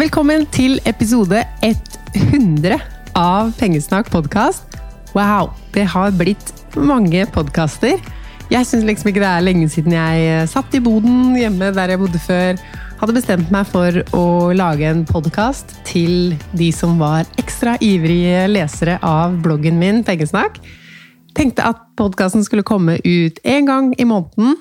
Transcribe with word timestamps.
Velkommen 0.00 0.46
til 0.48 0.78
episode 0.88 1.42
100 1.60 2.78
av 3.20 3.50
Pengesnakk 3.58 4.06
podkast. 4.08 4.78
Wow, 5.12 5.50
det 5.74 5.82
har 5.92 6.14
blitt 6.16 6.54
mange 6.72 7.26
podkaster. 7.34 7.98
Jeg 8.48 8.64
syns 8.64 8.86
liksom 8.88 9.10
ikke 9.10 9.20
det 9.20 9.28
er 9.28 9.44
lenge 9.44 9.66
siden 9.68 9.92
jeg 9.92 10.46
satt 10.48 10.72
i 10.72 10.80
boden 10.80 11.34
hjemme 11.36 11.68
der 11.76 11.92
jeg 11.92 12.00
bodde 12.00 12.22
før. 12.24 12.56
Hadde 13.02 13.16
bestemt 13.18 13.52
meg 13.52 13.68
for 13.68 14.00
å 14.16 14.24
lage 14.56 14.88
en 14.88 15.04
podkast 15.04 15.76
til 15.90 16.32
de 16.56 16.70
som 16.72 16.96
var 17.02 17.28
ekstra 17.42 17.76
ivrige 17.84 18.46
lesere 18.54 18.96
av 19.04 19.36
bloggen 19.44 19.76
min 19.82 20.00
Pengesnakk. 20.06 20.62
Tenkte 21.36 21.68
at 21.74 21.84
podkasten 22.00 22.46
skulle 22.48 22.64
komme 22.64 22.96
ut 23.04 23.44
én 23.44 23.68
gang 23.68 23.92
i 24.00 24.08
måneden. 24.08 24.56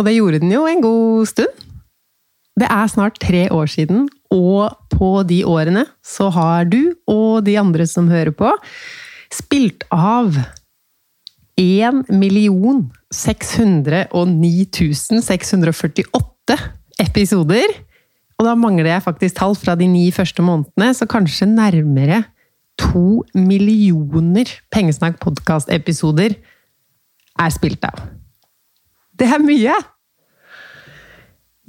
Og 0.00 0.08
det 0.08 0.16
gjorde 0.16 0.40
den 0.40 0.56
jo 0.56 0.64
en 0.64 0.80
god 0.88 1.34
stund. 1.36 1.64
Det 2.54 2.70
er 2.70 2.86
snart 2.86 3.18
tre 3.18 3.48
år 3.52 3.66
siden, 3.66 4.06
og 4.34 4.74
på 4.92 5.22
de 5.28 5.42
årene 5.46 5.84
så 6.04 6.28
har 6.34 6.66
du 6.70 6.94
og 7.10 7.44
de 7.46 7.56
andre 7.60 7.86
som 7.88 8.10
hører 8.10 8.34
på, 8.34 8.50
spilt 9.32 9.86
av 9.94 10.36
1 11.60 12.02
609 13.14 15.22
648 15.22 16.58
episoder. 17.04 17.76
Og 18.34 18.48
da 18.48 18.56
mangler 18.58 18.90
jeg 18.90 19.06
faktisk 19.06 19.38
tall 19.38 19.54
fra 19.58 19.76
de 19.78 19.86
ni 19.86 20.08
første 20.14 20.42
månedene, 20.42 20.90
så 20.90 21.06
kanskje 21.06 21.46
nærmere 21.46 22.24
to 22.80 23.22
millioner 23.38 24.50
Pengesnakk 24.74 25.20
podkast-episoder 25.22 26.34
er 27.38 27.54
spilt 27.54 27.86
av. 27.86 28.02
Det 29.14 29.30
er 29.30 29.42
mye! 29.42 29.93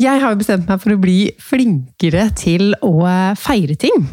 Jeg 0.02 0.20
har 0.20 0.34
jo 0.34 0.40
bestemt 0.42 0.68
meg 0.68 0.82
for 0.84 0.92
å 0.92 1.00
bli 1.00 1.20
flinkere 1.40 2.28
til 2.36 2.74
å 2.84 2.98
feire 3.40 3.78
ting. 3.80 4.06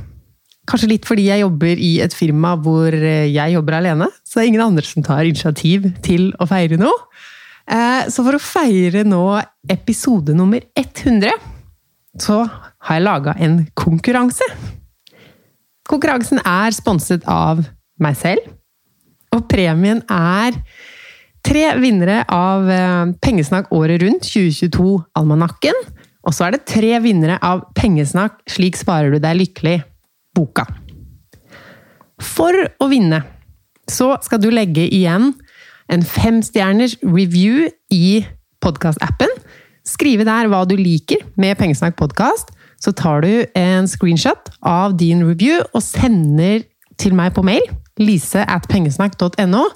Kanskje 0.70 0.92
litt 0.92 1.06
fordi 1.08 1.24
jeg 1.26 1.42
jobber 1.42 1.80
i 1.82 1.96
et 2.04 2.14
firma 2.14 2.52
hvor 2.62 2.94
jeg 2.94 3.54
jobber 3.56 3.80
alene. 3.80 4.06
Så 4.22 4.38
det 4.38 4.44
er 4.44 4.50
ingen 4.52 4.66
andre 4.68 4.86
som 4.86 5.02
tar 5.02 5.26
initiativ 5.26 5.88
til 6.06 6.30
å 6.38 6.46
feire 6.46 6.78
noe. 6.78 7.08
Eh, 7.66 8.06
så 8.10 8.22
for 8.22 8.38
å 8.38 8.42
feire 8.42 9.02
nå 9.06 9.24
episode 9.70 10.36
nummer 10.38 10.62
100, 10.78 11.34
så 12.22 12.44
har 12.46 12.98
jeg 12.98 13.06
laga 13.06 13.34
en 13.42 13.64
konkurranse. 13.78 14.46
Konkurransen 15.90 16.38
er 16.46 16.74
sponset 16.74 17.26
av 17.26 17.64
meg 18.02 18.18
selv, 18.18 18.46
og 19.34 19.48
premien 19.50 20.02
er 20.06 20.54
tre 21.52 21.66
vinnere 21.76 22.22
av 22.32 22.68
eh, 22.70 23.10
Pengesnakk 23.20 23.72
året 23.76 24.00
rundt 24.02 24.24
2022-almanakken. 24.24 25.76
Og 26.22 26.32
så 26.32 26.46
er 26.46 26.54
det 26.54 26.64
tre 26.70 26.94
vinnere 27.02 27.36
av 27.44 27.66
Pengesnakk 27.76 28.38
Slik 28.48 28.78
sparer 28.78 29.12
du 29.12 29.20
deg 29.20 29.36
lykkelig-boka. 29.40 30.64
For 32.22 32.56
å 32.80 32.88
vinne 32.88 33.24
så 33.90 34.14
skal 34.22 34.40
du 34.40 34.48
legge 34.52 34.84
igjen 34.86 35.32
en 35.92 36.04
femstjerners 36.06 36.94
review 37.02 37.66
i 37.92 38.22
podkastappen. 38.62 39.28
Skrive 39.84 40.24
der 40.24 40.48
hva 40.48 40.62
du 40.64 40.76
liker 40.78 41.20
med 41.36 41.58
Pengesnakk 41.60 41.98
podkast. 42.00 42.54
Så 42.80 42.94
tar 42.96 43.26
du 43.26 43.44
en 43.58 43.90
screenshot 43.90 44.48
av 44.64 44.96
din 44.96 45.26
review 45.26 45.60
og 45.74 45.84
sender 45.84 46.62
til 47.02 47.18
meg 47.18 47.34
på 47.36 47.44
mail. 47.44 47.66
Lise 48.00 48.46
at 48.48 48.70
pengesnakk.no. 48.72 49.66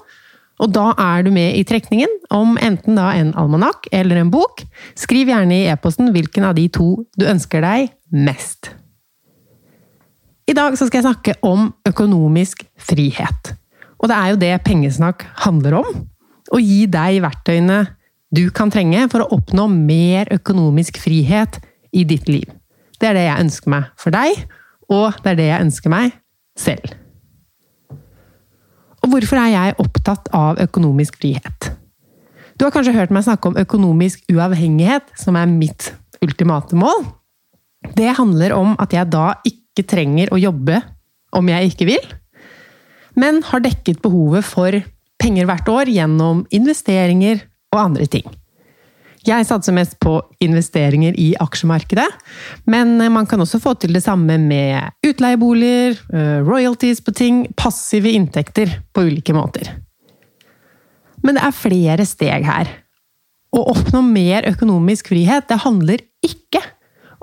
Og 0.57 0.71
da 0.73 0.89
er 0.97 1.25
du 1.25 1.29
med 1.33 1.53
i 1.59 1.65
trekningen 1.67 2.11
om 2.33 2.57
enten 2.57 2.97
da 2.97 3.11
en 3.13 3.33
almanakk 3.37 3.89
eller 3.93 4.21
en 4.21 4.31
bok. 4.33 4.63
Skriv 4.97 5.29
gjerne 5.29 5.53
i 5.53 5.67
e-posten 5.69 6.09
hvilken 6.15 6.47
av 6.47 6.57
de 6.57 6.65
to 6.73 6.89
du 7.17 7.27
ønsker 7.29 7.61
deg 7.61 7.91
mest. 8.09 8.71
I 10.47 10.55
dag 10.55 10.77
skal 10.79 10.95
jeg 10.95 11.05
snakke 11.05 11.37
om 11.45 11.69
økonomisk 11.85 12.63
frihet. 12.79 13.53
Og 13.99 14.09
det 14.09 14.17
er 14.17 14.31
jo 14.31 14.41
det 14.41 14.53
pengesnakk 14.65 15.25
handler 15.43 15.81
om. 15.81 15.89
Å 16.53 16.59
gi 16.63 16.85
deg 16.89 17.21
verktøyene 17.25 17.81
du 18.33 18.47
kan 18.51 18.71
trenge 18.71 19.05
for 19.11 19.23
å 19.23 19.31
oppnå 19.37 19.67
mer 19.71 20.31
økonomisk 20.35 20.99
frihet 20.99 21.59
i 21.95 22.03
ditt 22.07 22.27
liv. 22.31 22.47
Det 22.99 23.11
er 23.11 23.19
det 23.19 23.27
jeg 23.27 23.45
ønsker 23.45 23.71
meg 23.71 23.91
for 23.99 24.15
deg, 24.15 24.47
og 24.91 25.19
det 25.23 25.33
er 25.33 25.39
det 25.39 25.49
jeg 25.51 25.67
ønsker 25.67 25.93
meg 25.93 26.15
selv. 26.59 26.95
Og 29.07 29.13
hvorfor 29.13 29.39
er 29.39 29.53
jeg 29.53 29.77
opptatt 29.79 30.27
av 30.35 30.59
økonomisk 30.59 31.15
frihet? 31.21 31.71
Du 32.59 32.65
har 32.65 32.73
kanskje 32.75 32.95
hørt 32.97 33.13
meg 33.13 33.23
snakke 33.23 33.47
om 33.47 33.57
økonomisk 33.61 34.27
uavhengighet, 34.33 35.07
som 35.15 35.37
er 35.39 35.47
mitt 35.47 35.93
ultimate 36.25 36.75
mål. 36.75 37.05
Det 37.95 38.11
handler 38.17 38.55
om 38.57 38.75
at 38.81 38.91
jeg 38.91 39.07
da 39.13 39.37
ikke 39.47 39.85
trenger 39.87 40.33
å 40.33 40.41
jobbe 40.41 40.81
om 41.37 41.51
jeg 41.53 41.71
ikke 41.71 41.87
vil 41.93 42.07
men 43.17 43.41
har 43.49 43.63
dekket 43.65 44.03
behovet 44.05 44.45
for 44.45 44.77
penger 45.17 45.49
hvert 45.49 45.69
år 45.73 45.89
gjennom 45.89 46.43
investeringer 46.53 47.41
og 47.73 47.81
andre 47.81 48.05
ting. 48.09 48.27
Jeg 49.27 49.43
satser 49.43 49.75
mest 49.75 49.97
på 49.99 50.21
investeringer 50.43 51.15
i 51.19 51.33
aksjemarkedet, 51.43 52.07
men 52.71 52.95
man 53.11 53.27
kan 53.27 53.41
også 53.43 53.59
få 53.59 53.73
til 53.75 53.91
det 53.97 54.05
samme 54.05 54.37
med 54.39 54.93
utleieboliger, 55.03 55.97
eh, 56.13 56.37
royalties 56.47 57.01
på 57.03 57.11
ting, 57.11 57.41
passive 57.59 58.13
inntekter 58.15 58.71
på 58.95 59.03
ulike 59.09 59.35
måter. 59.35 59.67
Men 61.23 61.35
det 61.35 61.43
er 61.43 61.59
flere 61.59 62.05
steg 62.07 62.45
her. 62.47 62.71
Å 63.51 63.65
oppnå 63.73 63.99
mer 64.05 64.47
økonomisk 64.47 65.11
frihet, 65.11 65.49
det 65.49 65.59
handler 65.65 66.03
ikke 66.23 66.63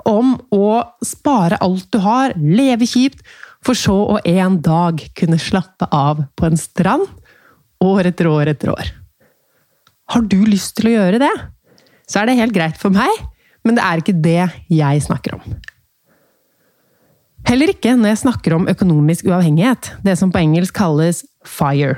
om 0.05 0.35
å 0.53 0.83
spare 1.01 1.57
alt 1.65 1.89
du 1.89 1.97
har, 2.03 2.35
leve 2.37 2.85
kjipt 2.85 3.25
for 3.65 3.73
så 3.73 3.95
å 4.13 4.19
en 4.29 4.59
dag 4.61 5.01
kunne 5.17 5.41
slappe 5.41 5.89
av 5.89 6.21
på 6.37 6.45
en 6.45 6.59
strand 6.59 7.09
år 7.81 8.11
etter 8.11 8.29
år 8.29 8.53
etter 8.53 8.73
år. 8.75 8.93
Har 10.13 10.21
du 10.29 10.37
lyst 10.45 10.75
til 10.77 10.91
å 10.91 10.97
gjøre 10.99 11.23
det, 11.23 11.33
så 12.09 12.21
er 12.21 12.29
det 12.29 12.39
helt 12.39 12.55
greit 12.55 12.77
for 12.79 12.93
meg, 12.93 13.09
men 13.65 13.77
det 13.77 13.83
er 13.85 14.01
ikke 14.01 14.19
det 14.21 14.41
jeg 14.71 15.05
snakker 15.05 15.39
om. 15.39 15.55
Heller 17.45 17.69
ikke 17.69 17.93
når 17.97 18.13
jeg 18.13 18.21
snakker 18.23 18.55
om 18.55 18.69
økonomisk 18.69 19.27
uavhengighet, 19.29 19.91
det 20.05 20.17
som 20.17 20.31
på 20.33 20.41
engelsk 20.41 20.73
kalles 20.77 21.23
FIRE. 21.45 21.97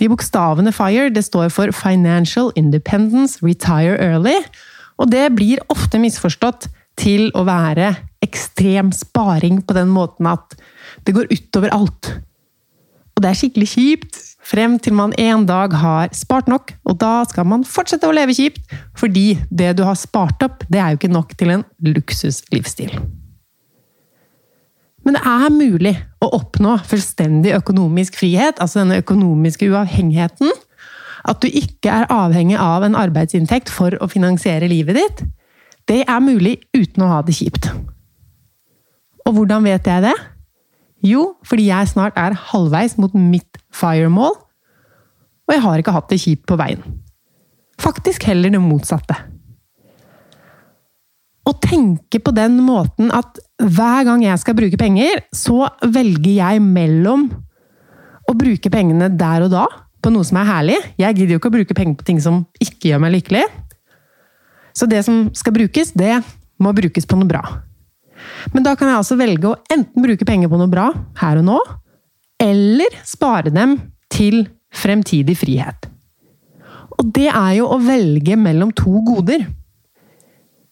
De 0.00 0.08
bokstavene 0.10 0.72
FIRE 0.74 1.10
det 1.14 1.22
står 1.26 1.50
for 1.54 1.70
Financial 1.76 2.50
Independence 2.58 3.38
Retire 3.44 3.98
Early, 4.00 4.38
og 4.98 5.12
det 5.12 5.28
blir 5.36 5.62
ofte 5.72 6.00
misforstått 6.02 6.66
til 7.00 7.30
å 7.38 7.44
være 7.46 7.94
ekstrem 8.24 8.90
sparing 8.92 9.62
på 9.64 9.76
den 9.76 9.92
måten 9.92 10.28
at 10.28 10.56
det 11.06 11.14
går 11.16 11.30
utover 11.30 11.72
alt. 11.72 12.10
Og 13.20 13.26
det 13.26 13.34
er 13.34 13.36
skikkelig 13.36 13.66
kjipt, 13.68 14.18
frem 14.48 14.78
til 14.80 14.94
man 14.96 15.10
en 15.20 15.42
dag 15.44 15.74
har 15.76 16.08
spart 16.16 16.46
nok, 16.48 16.70
og 16.88 16.94
da 17.02 17.18
skal 17.28 17.44
man 17.44 17.66
fortsette 17.68 18.08
å 18.08 18.14
leve 18.16 18.32
kjipt, 18.32 18.62
fordi 18.96 19.34
det 19.52 19.74
du 19.76 19.82
har 19.84 19.98
spart 20.00 20.40
opp, 20.46 20.64
det 20.72 20.80
er 20.80 20.94
jo 20.94 21.00
ikke 21.02 21.10
nok 21.12 21.34
til 21.36 21.52
en 21.52 21.66
luksuslivsstil. 21.84 22.94
Men 25.04 25.18
det 25.18 25.22
er 25.28 25.52
mulig 25.52 25.92
å 26.24 26.30
oppnå 26.38 26.78
fullstendig 26.88 27.52
økonomisk 27.58 28.16
frihet, 28.22 28.56
altså 28.56 28.80
denne 28.80 29.02
økonomiske 29.04 29.68
uavhengigheten. 29.68 30.56
At 31.28 31.44
du 31.44 31.52
ikke 31.52 31.92
er 31.92 32.08
avhengig 32.08 32.56
av 32.56 32.88
en 32.88 32.96
arbeidsinntekt 32.96 33.68
for 33.68 34.00
å 34.00 34.08
finansiere 34.08 34.72
livet 34.72 34.96
ditt. 34.96 35.24
Det 35.84 36.06
er 36.08 36.24
mulig 36.24 36.56
uten 36.72 37.04
å 37.04 37.12
ha 37.18 37.22
det 37.28 37.36
kjipt. 37.36 37.68
Og 39.28 39.36
hvordan 39.36 39.68
vet 39.68 39.92
jeg 39.92 40.08
det? 40.08 40.18
Jo, 41.04 41.34
fordi 41.48 41.70
jeg 41.70 41.90
snart 41.92 42.16
er 42.20 42.36
halvveis 42.50 42.96
mot 43.00 43.14
mitt 43.16 43.60
fire-mål, 43.72 44.36
og 45.48 45.54
jeg 45.54 45.64
har 45.64 45.80
ikke 45.80 45.94
hatt 45.94 46.10
det 46.12 46.20
kjipt 46.22 46.46
på 46.48 46.58
veien. 46.60 46.82
Faktisk 47.80 48.26
heller 48.28 48.52
det 48.52 48.60
motsatte. 48.62 49.16
Å 51.48 51.54
tenke 51.64 52.20
på 52.22 52.32
den 52.36 52.58
måten 52.62 53.08
at 53.16 53.40
hver 53.60 54.04
gang 54.06 54.22
jeg 54.22 54.42
skal 54.42 54.56
bruke 54.58 54.78
penger, 54.78 55.24
så 55.34 55.70
velger 55.82 56.36
jeg 56.36 56.60
mellom 56.62 57.30
å 58.28 58.36
bruke 58.36 58.70
pengene 58.70 59.08
der 59.18 59.46
og 59.46 59.54
da 59.56 59.64
på 60.00 60.12
noe 60.12 60.26
som 60.26 60.38
er 60.40 60.48
herlig. 60.48 60.76
Jeg 61.00 61.16
gidder 61.16 61.34
jo 61.34 61.40
ikke 61.40 61.50
å 61.50 61.56
bruke 61.56 61.76
penger 61.76 61.96
på 61.98 62.06
ting 62.06 62.20
som 62.22 62.44
ikke 62.62 62.92
gjør 62.92 63.02
meg 63.04 63.16
lykkelig. 63.16 63.42
Så 64.76 64.86
det 64.88 65.02
som 65.08 65.26
skal 65.36 65.56
brukes, 65.56 65.90
det 65.96 66.20
må 66.60 66.72
brukes 66.76 67.08
på 67.08 67.18
noe 67.18 67.28
bra. 67.28 67.42
Men 68.54 68.64
da 68.66 68.74
kan 68.76 68.90
jeg 68.90 69.00
altså 69.00 69.18
velge 69.20 69.50
å 69.50 69.58
enten 69.72 70.04
bruke 70.04 70.26
penger 70.28 70.50
på 70.50 70.58
noe 70.60 70.70
bra 70.70 70.88
her 71.20 71.40
og 71.40 71.46
nå, 71.46 71.60
eller 72.40 72.96
spare 73.06 73.52
dem 73.52 73.76
til 74.12 74.44
fremtidig 74.74 75.36
frihet. 75.38 75.88
Og 77.00 77.08
det 77.16 77.28
er 77.30 77.54
jo 77.60 77.68
å 77.72 77.80
velge 77.80 78.36
mellom 78.36 78.72
to 78.76 79.00
goder. 79.06 79.46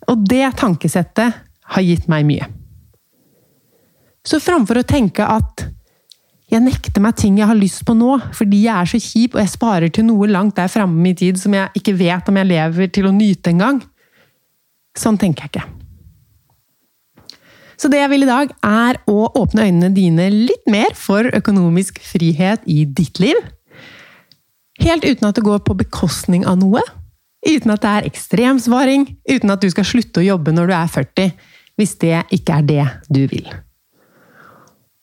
Og 0.08 0.24
det 0.28 0.44
tankesettet 0.60 1.42
har 1.74 1.84
gitt 1.84 2.08
meg 2.08 2.26
mye. 2.28 2.48
Så 4.24 4.40
framfor 4.42 4.80
å 4.80 4.88
tenke 4.88 5.24
at 5.24 5.64
jeg 6.48 6.64
nekter 6.64 7.02
meg 7.04 7.16
ting 7.20 7.36
jeg 7.40 7.48
har 7.48 7.56
lyst 7.56 7.84
på 7.84 7.94
nå, 7.96 8.14
fordi 8.36 8.62
jeg 8.64 8.72
er 8.72 8.88
så 8.88 9.00
kjip 9.00 9.36
og 9.36 9.42
jeg 9.42 9.52
sparer 9.52 9.92
til 9.92 10.06
noe 10.08 10.28
langt 10.30 10.56
der 10.56 10.70
framme 10.72 11.10
i 11.10 11.16
tid 11.16 11.40
som 11.40 11.52
jeg 11.56 11.68
ikke 11.76 11.96
vet 11.96 12.28
om 12.28 12.40
jeg 12.40 12.48
lever 12.48 12.92
til 12.92 13.08
å 13.08 13.12
nyte 13.12 13.52
engang. 13.52 13.82
Sånn 14.96 15.20
tenker 15.20 15.44
jeg 15.44 15.52
ikke. 15.52 15.77
Så 17.78 17.90
det 17.90 18.00
jeg 18.00 18.10
vil 18.10 18.26
i 18.26 18.28
dag, 18.28 18.50
er 18.66 18.98
å 19.06 19.28
åpne 19.38 19.68
øynene 19.68 19.92
dine 19.94 20.28
litt 20.34 20.66
mer 20.70 20.94
for 20.98 21.28
økonomisk 21.30 22.00
frihet 22.02 22.64
i 22.66 22.82
ditt 22.84 23.20
liv. 23.22 23.38
Helt 24.82 25.06
uten 25.06 25.28
at 25.28 25.38
det 25.38 25.46
går 25.46 25.62
på 25.66 25.76
bekostning 25.78 26.46
av 26.46 26.58
noe. 26.58 26.82
Uten 27.46 27.70
at 27.74 27.84
det 27.84 27.92
er 27.92 28.10
ekstremsvaring. 28.10 29.06
Uten 29.30 29.54
at 29.54 29.62
du 29.62 29.70
skal 29.70 29.86
slutte 29.86 30.22
å 30.22 30.26
jobbe 30.26 30.54
når 30.54 30.70
du 30.70 30.74
er 30.74 30.92
40. 30.98 31.32
Hvis 31.78 31.94
det 32.02 32.16
ikke 32.34 32.58
er 32.58 32.66
det 32.66 32.86
du 33.06 33.22
vil. 33.30 33.46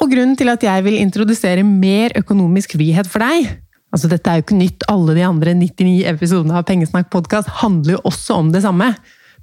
Og 0.03 0.11
grunnen 0.11 0.35
til 0.35 0.51
at 0.51 0.63
jeg 0.63 0.83
vil 0.83 0.99
introdusere 0.99 1.63
mer 1.63 2.11
økonomisk 2.19 2.75
frihet 2.75 3.07
for 3.07 3.23
deg 3.23 3.53
altså 3.95 4.11
Dette 4.11 4.31
er 4.31 4.39
jo 4.39 4.45
ikke 4.45 4.59
nytt, 4.59 4.85
alle 4.91 5.15
de 5.15 5.23
andre 5.23 5.53
99 5.55 6.03
episodene 6.11 6.57
av 6.59 6.65
Pengesnakk 6.67 7.07
podkast 7.13 7.51
handler 7.61 7.95
jo 7.95 8.01
også 8.09 8.41
om 8.41 8.51
det 8.51 8.65
samme. 8.65 8.91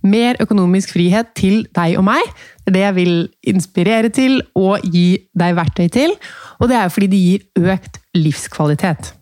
Mer 0.02 0.38
økonomisk 0.42 0.94
frihet 0.96 1.30
til 1.38 1.62
deg 1.76 1.96
og 2.00 2.06
meg. 2.08 2.22
Det 2.62 2.72
er 2.72 2.76
det 2.76 2.84
jeg 2.84 2.96
vil 2.98 3.16
inspirere 3.54 4.10
til 4.14 4.40
og 4.58 4.82
gi 4.82 5.06
deg 5.38 5.56
verktøy 5.58 5.88
til. 5.94 6.14
Og 6.60 6.70
det 6.70 6.78
er 6.78 6.88
jo 6.88 6.94
fordi 6.94 7.10
det 7.12 7.20
gir 7.22 7.72
økt 7.74 8.00
livskvalitet. 8.18 9.12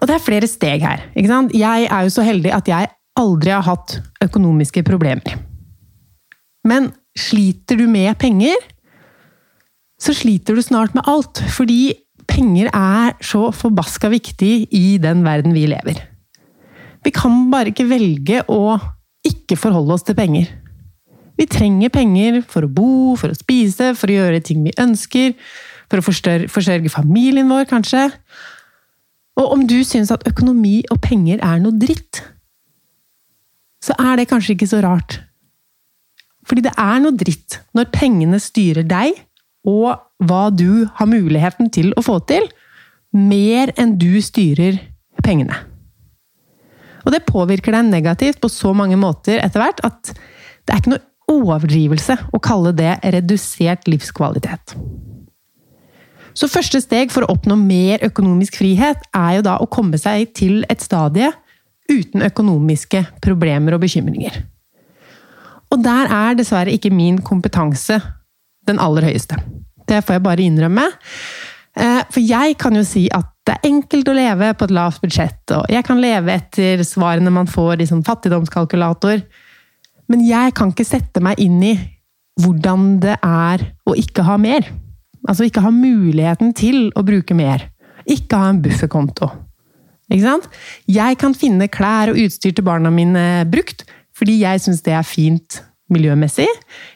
Og 0.00 0.08
det 0.08 0.16
er 0.16 0.24
flere 0.24 0.48
steg 0.48 0.82
her. 0.82 1.04
ikke 1.14 1.28
sant? 1.28 1.54
Jeg 1.54 1.86
er 1.90 2.02
jo 2.06 2.12
så 2.12 2.24
heldig 2.24 2.52
at 2.56 2.68
jeg 2.68 2.90
aldri 3.20 3.52
har 3.52 3.66
hatt 3.66 3.98
økonomiske 4.24 4.82
problemer. 4.86 5.36
Men 6.64 6.90
sliter 7.18 7.78
du 7.80 7.86
med 7.88 8.14
penger, 8.20 8.56
så 10.00 10.14
sliter 10.16 10.56
du 10.56 10.62
snart 10.64 10.94
med 10.96 11.04
alt. 11.08 11.42
Fordi 11.52 11.92
penger 12.30 12.70
er 12.72 13.16
så 13.24 13.50
forbaska 13.52 14.08
viktig 14.12 14.54
i 14.72 14.98
den 15.02 15.24
verden 15.26 15.54
vi 15.56 15.66
lever. 15.68 16.00
Vi 17.04 17.12
kan 17.14 17.46
bare 17.52 17.72
ikke 17.72 17.88
velge 17.88 18.42
å 18.50 18.76
ikke 19.26 19.58
forholde 19.58 19.96
oss 19.96 20.04
til 20.06 20.16
penger. 20.18 20.48
Vi 21.40 21.46
trenger 21.48 21.92
penger 21.92 22.40
for 22.44 22.66
å 22.66 22.72
bo, 22.72 23.16
for 23.16 23.32
å 23.32 23.38
spise, 23.38 23.94
for 23.96 24.10
å 24.10 24.16
gjøre 24.18 24.42
ting 24.44 24.60
vi 24.66 24.74
ønsker, 24.80 25.32
for 25.88 26.00
å 26.00 26.04
forsørge 26.04 26.92
familien 26.92 27.48
vår, 27.48 27.64
kanskje. 27.70 28.10
Og 29.40 29.54
om 29.56 29.64
du 29.68 29.78
syns 29.86 30.12
at 30.12 30.26
økonomi 30.28 30.82
og 30.92 31.00
penger 31.04 31.40
er 31.40 31.62
noe 31.62 31.76
dritt, 31.80 32.20
så 33.80 33.96
er 33.96 34.20
det 34.20 34.28
kanskje 34.28 34.58
ikke 34.58 34.68
så 34.68 34.82
rart. 34.84 35.22
Fordi 36.44 36.66
det 36.66 36.74
er 36.76 37.00
noe 37.00 37.16
dritt 37.16 37.60
når 37.76 37.88
pengene 37.94 38.40
styrer 38.42 38.84
deg, 38.84 39.16
og 39.68 39.96
hva 40.24 40.44
du 40.52 40.86
har 40.96 41.08
muligheten 41.08 41.72
til 41.72 41.92
å 41.96 42.04
få 42.04 42.18
til, 42.28 42.46
mer 43.16 43.72
enn 43.80 43.96
du 44.00 44.20
styrer 44.24 44.78
pengene. 45.24 45.69
Og 47.04 47.14
det 47.14 47.26
påvirker 47.28 47.74
deg 47.76 47.88
negativt 47.88 48.40
på 48.42 48.50
så 48.52 48.74
mange 48.76 48.98
måter 49.00 49.40
etter 49.42 49.62
hvert 49.62 49.82
at 49.86 50.12
det 50.12 50.74
er 50.74 50.82
ikke 50.82 50.94
noe 50.94 51.06
overdrivelse 51.30 52.16
å 52.34 52.40
kalle 52.42 52.72
det 52.76 52.96
redusert 53.14 53.86
livskvalitet. 53.88 54.74
Så 56.34 56.48
første 56.50 56.80
steg 56.82 57.10
for 57.12 57.26
å 57.26 57.34
oppnå 57.34 57.56
mer 57.58 58.02
økonomisk 58.06 58.60
frihet 58.60 59.02
er 59.16 59.38
jo 59.38 59.46
da 59.46 59.56
å 59.60 59.68
komme 59.70 59.98
seg 59.98 60.30
til 60.36 60.62
et 60.70 60.82
stadie 60.82 61.30
uten 61.90 62.22
økonomiske 62.22 63.02
problemer 63.22 63.74
og 63.74 63.82
bekymringer. 63.82 64.36
Og 65.70 65.82
der 65.82 66.10
er 66.10 66.38
dessverre 66.38 66.72
ikke 66.74 66.92
min 66.94 67.18
kompetanse 67.26 67.98
den 68.66 68.78
aller 68.82 69.08
høyeste. 69.10 69.38
Det 69.88 70.02
får 70.06 70.18
jeg 70.18 70.24
bare 70.26 70.46
innrømme. 70.46 70.86
Eh, 71.74 72.02
for 72.10 72.22
jeg 72.22 72.56
kan 72.58 72.76
jo 72.78 72.84
si 72.86 73.06
at 73.14 73.30
det 73.50 73.56
er 73.56 73.66
enkelt 73.66 74.06
å 74.06 74.14
leve 74.14 74.52
på 74.54 74.66
et 74.68 74.72
lavt 74.76 75.00
budsjett, 75.02 75.42
og 75.56 75.64
jeg 75.72 75.82
kan 75.86 75.98
leve 75.98 76.36
etter 76.38 76.84
svarene 76.86 77.32
man 77.34 77.48
får 77.50 77.82
i 77.82 77.88
sånn 77.88 78.04
fattigdomskalkulator, 78.06 79.24
men 80.10 80.22
jeg 80.22 80.54
kan 80.54 80.70
ikke 80.70 80.86
sette 80.86 81.22
meg 81.22 81.40
inn 81.42 81.58
i 81.66 81.72
hvordan 82.40 82.84
det 83.02 83.16
er 83.16 83.64
å 83.90 83.96
ikke 83.98 84.22
ha 84.26 84.36
mer. 84.38 84.68
Altså 85.26 85.48
ikke 85.48 85.64
ha 85.64 85.72
muligheten 85.74 86.54
til 86.56 86.92
å 86.94 87.02
bruke 87.06 87.34
mer. 87.36 87.66
Ikke 88.06 88.38
ha 88.38 88.52
en 88.52 88.62
bufferkonto. 88.62 89.28
Ikke 90.10 90.24
sant? 90.24 90.46
Jeg 90.90 91.18
kan 91.18 91.34
finne 91.38 91.68
klær 91.70 92.12
og 92.12 92.22
utstyr 92.22 92.54
til 92.54 92.66
barna 92.66 92.90
mine 92.94 93.44
brukt, 93.50 93.84
fordi 94.16 94.40
jeg 94.44 94.62
syns 94.62 94.82
det 94.86 94.94
er 94.94 95.06
fint 95.06 95.60
miljømessig. 95.90 96.48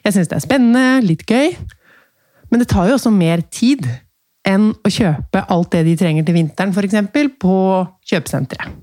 Jeg 0.06 0.16
syns 0.16 0.30
det 0.30 0.38
er 0.38 0.46
spennende, 0.46 1.02
litt 1.02 1.26
gøy. 1.26 1.54
Men 2.50 2.62
det 2.62 2.70
tar 2.70 2.88
jo 2.88 2.96
også 2.98 3.10
mer 3.14 3.42
tid 3.50 3.86
enn 4.44 4.70
å 4.74 4.92
kjøpe 4.92 5.44
alt 5.52 5.70
det 5.72 5.84
de 5.86 5.94
trenger 5.98 6.26
til 6.26 6.36
vinteren, 6.36 6.74
f.eks. 6.74 7.30
på 7.40 7.56
kjøpesenteret. 8.10 8.80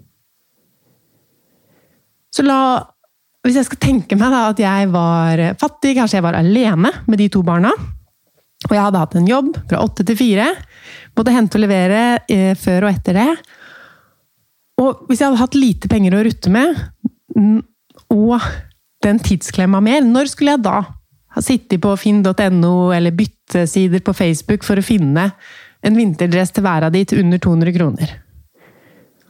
Så 2.31 2.45
la 2.47 2.87
Hvis 3.41 3.57
jeg 3.57 3.65
skal 3.65 3.79
tenke 3.81 4.15
meg 4.15 4.29
da 4.29 4.43
at 4.51 4.59
jeg 4.61 4.89
var 4.93 5.39
fattig, 5.57 5.95
kanskje 5.97 6.19
jeg 6.19 6.23
var 6.27 6.35
alene 6.37 6.91
med 7.09 7.17
de 7.17 7.25
to 7.33 7.41
barna, 7.41 7.71
og 8.67 8.75
jeg 8.75 8.83
hadde 8.83 8.99
hatt 9.01 9.15
en 9.17 9.25
jobb 9.25 9.55
fra 9.65 9.79
åtte 9.81 10.05
til 10.05 10.17
fire, 10.19 10.45
måtte 11.17 11.33
hente 11.33 11.57
og 11.57 11.63
levere 11.63 12.03
eh, 12.29 12.51
før 12.53 12.85
og 12.85 12.91
etter 12.91 13.17
det. 13.17 13.31
Og 14.77 15.07
hvis 15.09 15.23
jeg 15.23 15.31
hadde 15.31 15.41
hatt 15.41 15.57
lite 15.57 15.89
penger 15.89 16.19
å 16.19 16.21
rutte 16.27 16.53
med, 16.53 16.77
og 18.13 18.45
den 19.01 19.21
tidsklemma 19.25 19.81
mer, 19.81 20.05
når 20.05 20.29
skulle 20.29 20.55
jeg 20.55 20.65
da 20.67 20.77
ha 21.31 21.43
sittet 21.43 21.81
på 21.81 21.95
finn.no 21.97 22.75
eller 22.93 23.15
byttesider 23.51 23.99
på 23.99 24.13
Facebook 24.13 24.63
for 24.63 24.79
å 24.79 24.85
finne 24.85 25.31
en 25.81 25.97
vinterdress 25.97 26.51
til 26.51 26.63
hver 26.63 26.87
av 26.87 26.93
til 26.93 27.19
under 27.19 27.39
200 27.41 27.73
kroner? 27.75 28.13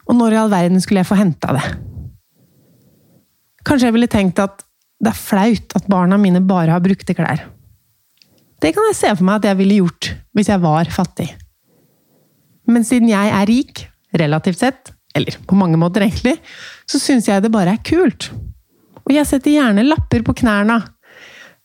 Og 0.07 0.15
når 0.17 0.33
i 0.33 0.39
all 0.41 0.51
verden 0.51 0.81
skulle 0.81 1.01
jeg 1.01 1.09
få 1.09 1.17
henta 1.19 1.55
det? 1.55 1.63
Kanskje 3.65 3.87
jeg 3.87 3.95
ville 3.95 4.11
tenkt 4.11 4.39
at 4.41 4.63
det 5.01 5.11
er 5.11 5.17
flaut 5.17 5.75
at 5.77 5.87
barna 5.89 6.17
mine 6.17 6.41
bare 6.41 6.73
har 6.73 6.81
brukte 6.81 7.15
klær. 7.17 7.47
Det 8.61 8.73
kan 8.75 8.85
jeg 8.89 8.97
se 8.97 9.13
for 9.15 9.25
meg 9.25 9.39
at 9.39 9.49
jeg 9.49 9.57
ville 9.57 9.79
gjort 9.81 10.11
hvis 10.37 10.49
jeg 10.51 10.61
var 10.61 10.89
fattig. 10.93 11.29
Men 12.69 12.85
siden 12.85 13.09
jeg 13.09 13.31
er 13.33 13.47
rik, 13.49 13.85
relativt 14.13 14.61
sett, 14.61 14.91
eller 15.17 15.37
på 15.47 15.57
mange 15.57 15.79
måter 15.81 16.05
egentlig, 16.05 16.37
så 16.85 17.01
syns 17.01 17.27
jeg 17.27 17.41
det 17.41 17.51
bare 17.51 17.73
er 17.73 17.85
kult. 17.85 18.29
Og 19.01 19.15
jeg 19.15 19.25
setter 19.27 19.55
gjerne 19.55 19.87
lapper 19.87 20.21
på 20.25 20.35
knærne. 20.43 20.77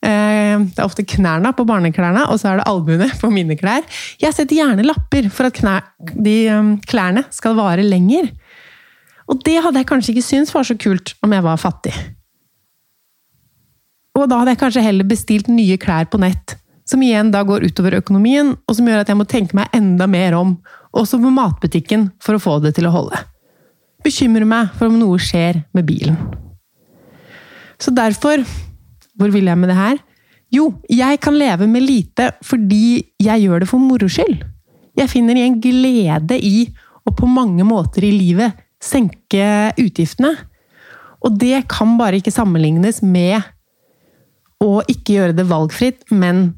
Eh, 0.07 0.57
det 0.63 0.79
er 0.79 0.87
ofte 0.87 1.07
knærne 1.07 1.51
på 1.57 1.67
barneklærne, 1.67 2.27
og 2.31 2.39
så 2.41 2.53
er 2.53 2.61
det 2.61 2.69
albuene 2.71 3.09
på 3.21 3.31
mine 3.33 3.57
klær. 3.59 3.87
Jeg 4.23 4.37
setter 4.37 4.61
gjerne 4.61 4.87
lapper 4.87 5.31
for 5.33 5.51
at 5.51 5.57
knær, 5.59 5.89
de 6.15 6.37
um, 6.55 6.75
klærne 6.87 7.27
skal 7.35 7.57
vare 7.59 7.87
lenger. 7.87 8.31
Og 9.27 9.41
det 9.47 9.59
hadde 9.59 9.83
jeg 9.83 9.91
kanskje 9.91 10.15
ikke 10.15 10.29
syntes 10.29 10.55
var 10.55 10.69
så 10.69 10.77
kult 10.79 11.17
om 11.27 11.35
jeg 11.35 11.43
var 11.43 11.59
fattig. 11.59 11.95
Og 14.17 14.31
da 14.31 14.39
hadde 14.41 14.55
jeg 14.55 14.63
kanskje 14.63 14.87
heller 14.87 15.09
bestilt 15.09 15.51
nye 15.53 15.77
klær 15.81 16.07
på 16.09 16.21
nett 16.23 16.57
som 16.87 17.03
igjen 17.03 17.33
da 17.35 17.43
går 17.43 17.67
utover 17.67 17.99
økonomien, 17.99 18.55
og 18.55 18.77
som 18.79 18.87
gjør 18.87 19.03
at 19.03 19.11
jeg 19.11 19.19
må 19.19 19.27
tenke 19.29 19.57
meg 19.59 19.73
enda 19.75 20.07
mer 20.11 20.37
om, 20.39 20.55
også 20.97 21.19
på 21.19 21.33
matbutikken, 21.35 22.11
for 22.23 22.39
å 22.39 22.43
få 22.43 22.59
det 22.63 22.77
til 22.77 22.87
å 22.87 22.95
holde. 22.95 23.19
Bekymre 24.07 24.47
meg 24.47 24.71
for 24.79 24.89
om 24.91 25.01
noe 25.01 25.19
skjer 25.19 25.65
med 25.75 25.89
bilen. 25.89 26.19
Så 27.83 27.91
derfor 27.93 28.45
Hvor 29.17 29.33
vil 29.33 29.49
jeg 29.49 29.59
med 29.59 29.73
det 29.73 29.79
her? 29.79 30.03
Jo, 30.53 30.69
jeg 30.93 31.21
kan 31.21 31.35
leve 31.35 31.67
med 31.67 31.83
lite 31.83 32.31
fordi 32.47 33.03
jeg 33.23 33.47
gjør 33.47 33.65
det 33.65 33.71
for 33.71 33.83
moro 33.83 34.09
skyld. 34.09 34.39
Jeg 34.97 35.13
finner 35.13 35.37
igjen 35.37 35.59
glede 35.61 36.39
i 36.39 36.69
å 37.07 37.13
på 37.15 37.29
mange 37.29 37.65
måter 37.67 38.07
i 38.07 38.15
livet 38.15 38.57
senke 38.83 39.73
utgiftene. 39.81 40.33
Og 41.25 41.37
det 41.41 41.65
kan 41.71 41.97
bare 41.99 42.21
ikke 42.21 42.35
sammenlignes 42.35 43.03
med 43.03 43.41
å 44.63 44.81
ikke 44.89 45.19
gjøre 45.19 45.37
det 45.37 45.49
valgfritt, 45.51 46.07
men 46.11 46.49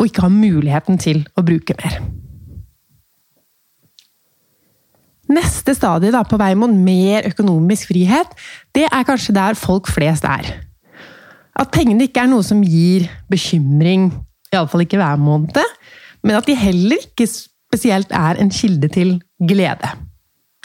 å 0.00 0.06
ikke 0.06 0.24
ha 0.26 0.32
muligheten 0.32 1.00
til 1.00 1.24
å 1.36 1.44
bruke 1.46 1.74
mer. 1.80 1.98
Neste 5.30 5.76
stadie 5.78 6.10
da, 6.14 6.24
på 6.26 6.38
vei 6.40 6.52
mot 6.58 6.72
mer 6.74 7.28
økonomisk 7.28 7.92
frihet, 7.92 8.32
det 8.74 8.88
er 8.88 9.06
kanskje 9.06 9.34
der 9.36 9.58
folk 9.58 9.90
flest 9.90 10.26
er. 10.26 10.69
At 11.60 11.72
pengene 11.74 12.06
ikke 12.08 12.22
er 12.24 12.30
noe 12.30 12.44
som 12.46 12.62
gir 12.64 13.06
bekymring, 13.30 14.08
iallfall 14.54 14.86
ikke 14.86 15.00
hver 15.00 15.20
måned, 15.20 15.60
men 16.24 16.38
at 16.38 16.48
de 16.48 16.56
heller 16.56 17.02
ikke 17.04 17.28
spesielt 17.28 18.12
er 18.16 18.40
en 18.40 18.52
kilde 18.52 18.88
til 18.92 19.18
glede. 19.48 19.90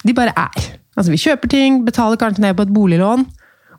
De 0.06 0.14
bare 0.16 0.34
er. 0.38 0.70
Altså, 0.96 1.12
vi 1.12 1.20
kjøper 1.20 1.52
ting, 1.52 1.82
betaler 1.86 2.20
kanskje 2.20 2.46
ned 2.46 2.56
på 2.56 2.66
et 2.66 2.74
boliglån, 2.74 3.26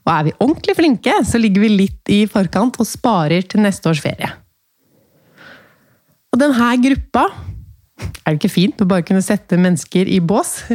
og 0.07 0.13
er 0.13 0.27
vi 0.29 0.37
ordentlig 0.39 0.77
flinke, 0.79 1.15
så 1.27 1.41
ligger 1.41 1.65
vi 1.65 1.73
litt 1.73 2.13
i 2.13 2.21
forkant 2.31 2.77
og 2.83 2.89
sparer 2.89 3.47
til 3.49 3.65
neste 3.65 3.91
års 3.91 4.03
ferie. 4.05 4.29
Og 6.33 6.41
denne 6.43 6.73
gruppa 6.85 7.29
Er 7.97 8.35
det 8.35 8.43
ikke 8.43 8.53
fint 8.53 8.83
å 8.83 8.87
bare 8.91 9.05
kunne 9.09 9.25
sette 9.25 9.57
mennesker 9.57 10.05
i 10.05 10.19
bås? 10.21 10.67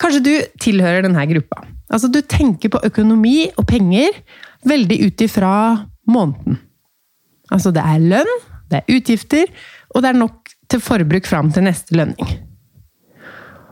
Kanskje 0.00 0.22
du 0.24 0.32
tilhører 0.58 1.04
denne 1.06 1.22
gruppa. 1.30 1.62
Altså, 1.86 2.10
du 2.10 2.18
tenker 2.26 2.72
på 2.72 2.80
økonomi 2.82 3.46
og 3.54 3.66
penger 3.70 4.16
veldig 4.66 4.98
ut 5.06 5.24
ifra 5.26 5.52
måneden. 6.08 6.58
Altså, 7.52 7.72
det 7.74 7.84
er 7.84 8.02
lønn, 8.02 8.34
det 8.68 8.80
er 8.80 8.96
utgifter, 8.98 9.50
og 9.94 10.04
det 10.04 10.12
er 10.12 10.20
nok 10.20 10.52
til 10.68 10.82
forbruk 10.84 11.28
fram 11.28 11.52
til 11.52 11.64
neste 11.64 11.96
lønning. 11.96 12.36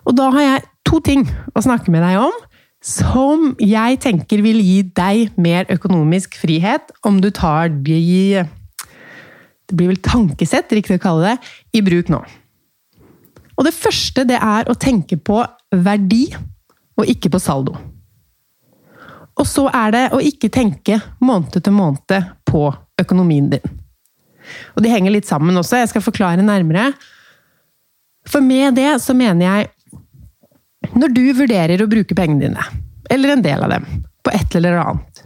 Og 0.06 0.14
da 0.16 0.30
har 0.32 0.44
jeg 0.44 0.66
to 0.86 1.00
ting 1.04 1.26
å 1.56 1.64
snakke 1.64 1.92
med 1.92 2.04
deg 2.06 2.20
om 2.22 2.34
som 2.86 3.50
jeg 3.58 3.98
tenker 4.04 4.42
vil 4.44 4.60
gi 4.62 4.78
deg 4.94 5.34
mer 5.40 5.66
økonomisk 5.72 6.36
frihet 6.38 6.92
om 7.06 7.18
du 7.22 7.32
tar 7.34 7.72
de 7.72 8.44
Det 9.66 9.74
blir 9.74 9.88
vel 9.90 9.98
tankesett, 9.98 10.70
riktig 10.70 11.00
å 11.00 11.02
kalle 11.02 11.32
det, 11.32 11.38
i 11.74 11.80
bruk 11.82 12.06
nå. 12.12 12.20
Og 13.56 13.64
det 13.66 13.74
første 13.74 14.22
det 14.28 14.38
er 14.38 14.68
å 14.70 14.76
tenke 14.78 15.18
på 15.18 15.40
verdi, 15.74 16.28
og 16.94 17.10
ikke 17.10 17.32
på 17.34 17.40
saldo. 17.42 17.74
Og 19.36 19.48
så 19.48 19.66
er 19.68 19.92
det 19.92 20.04
å 20.16 20.22
ikke 20.24 20.50
tenke 20.52 20.98
måned 21.20 21.58
til 21.58 21.74
måned 21.76 22.30
på 22.48 22.62
økonomien 23.00 23.50
din. 23.52 23.76
Og 24.76 24.84
de 24.84 24.92
henger 24.92 25.12
litt 25.12 25.28
sammen 25.28 25.58
også, 25.58 25.80
jeg 25.82 25.90
skal 25.92 26.04
forklare 26.04 26.44
nærmere. 26.44 26.90
For 28.26 28.44
med 28.44 28.78
det 28.78 28.96
så 29.02 29.14
mener 29.16 29.46
jeg 29.46 29.72
Når 30.96 31.12
du 31.14 31.24
vurderer 31.34 31.82
å 31.82 31.88
bruke 31.90 32.14
pengene 32.14 32.46
dine, 32.46 32.64
eller 33.10 33.32
en 33.32 33.42
del 33.42 33.62
av 33.64 33.72
dem, 33.72 33.86
på 34.22 34.30
et 34.30 34.54
eller 34.54 34.76
annet, 34.78 35.22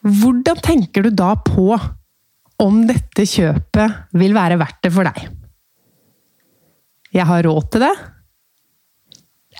hvordan 0.00 0.62
tenker 0.64 1.04
du 1.04 1.10
da 1.12 1.34
på 1.44 1.74
om 2.62 2.78
dette 2.88 3.26
kjøpet 3.28 4.16
vil 4.16 4.32
være 4.32 4.56
verdt 4.60 4.80
det 4.86 4.92
for 4.94 5.10
deg? 5.10 5.26
Jeg 7.12 7.28
har 7.28 7.44
råd 7.44 7.68
til 7.74 7.84
det, 7.84 7.92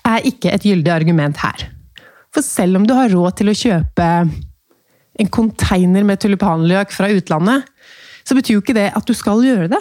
er 0.08 0.30
ikke 0.32 0.54
et 0.54 0.64
gyldig 0.64 0.94
argument 0.94 1.42
her. 1.44 1.66
For 2.35 2.44
selv 2.44 2.80
om 2.80 2.87
du 2.87 2.94
har 2.97 3.11
råd 3.12 3.38
til 3.38 3.50
å 3.50 3.56
kjøpe 3.56 4.08
en 5.18 5.30
container 5.35 6.04
med 6.06 6.20
tulipanløk 6.23 6.92
fra 6.94 7.11
utlandet, 7.11 7.66
så 8.28 8.37
betyr 8.37 8.58
jo 8.58 8.62
ikke 8.62 8.76
det 8.76 8.90
at 8.94 9.08
du 9.08 9.14
skal 9.16 9.42
gjøre 9.44 9.70
det. 9.73 9.80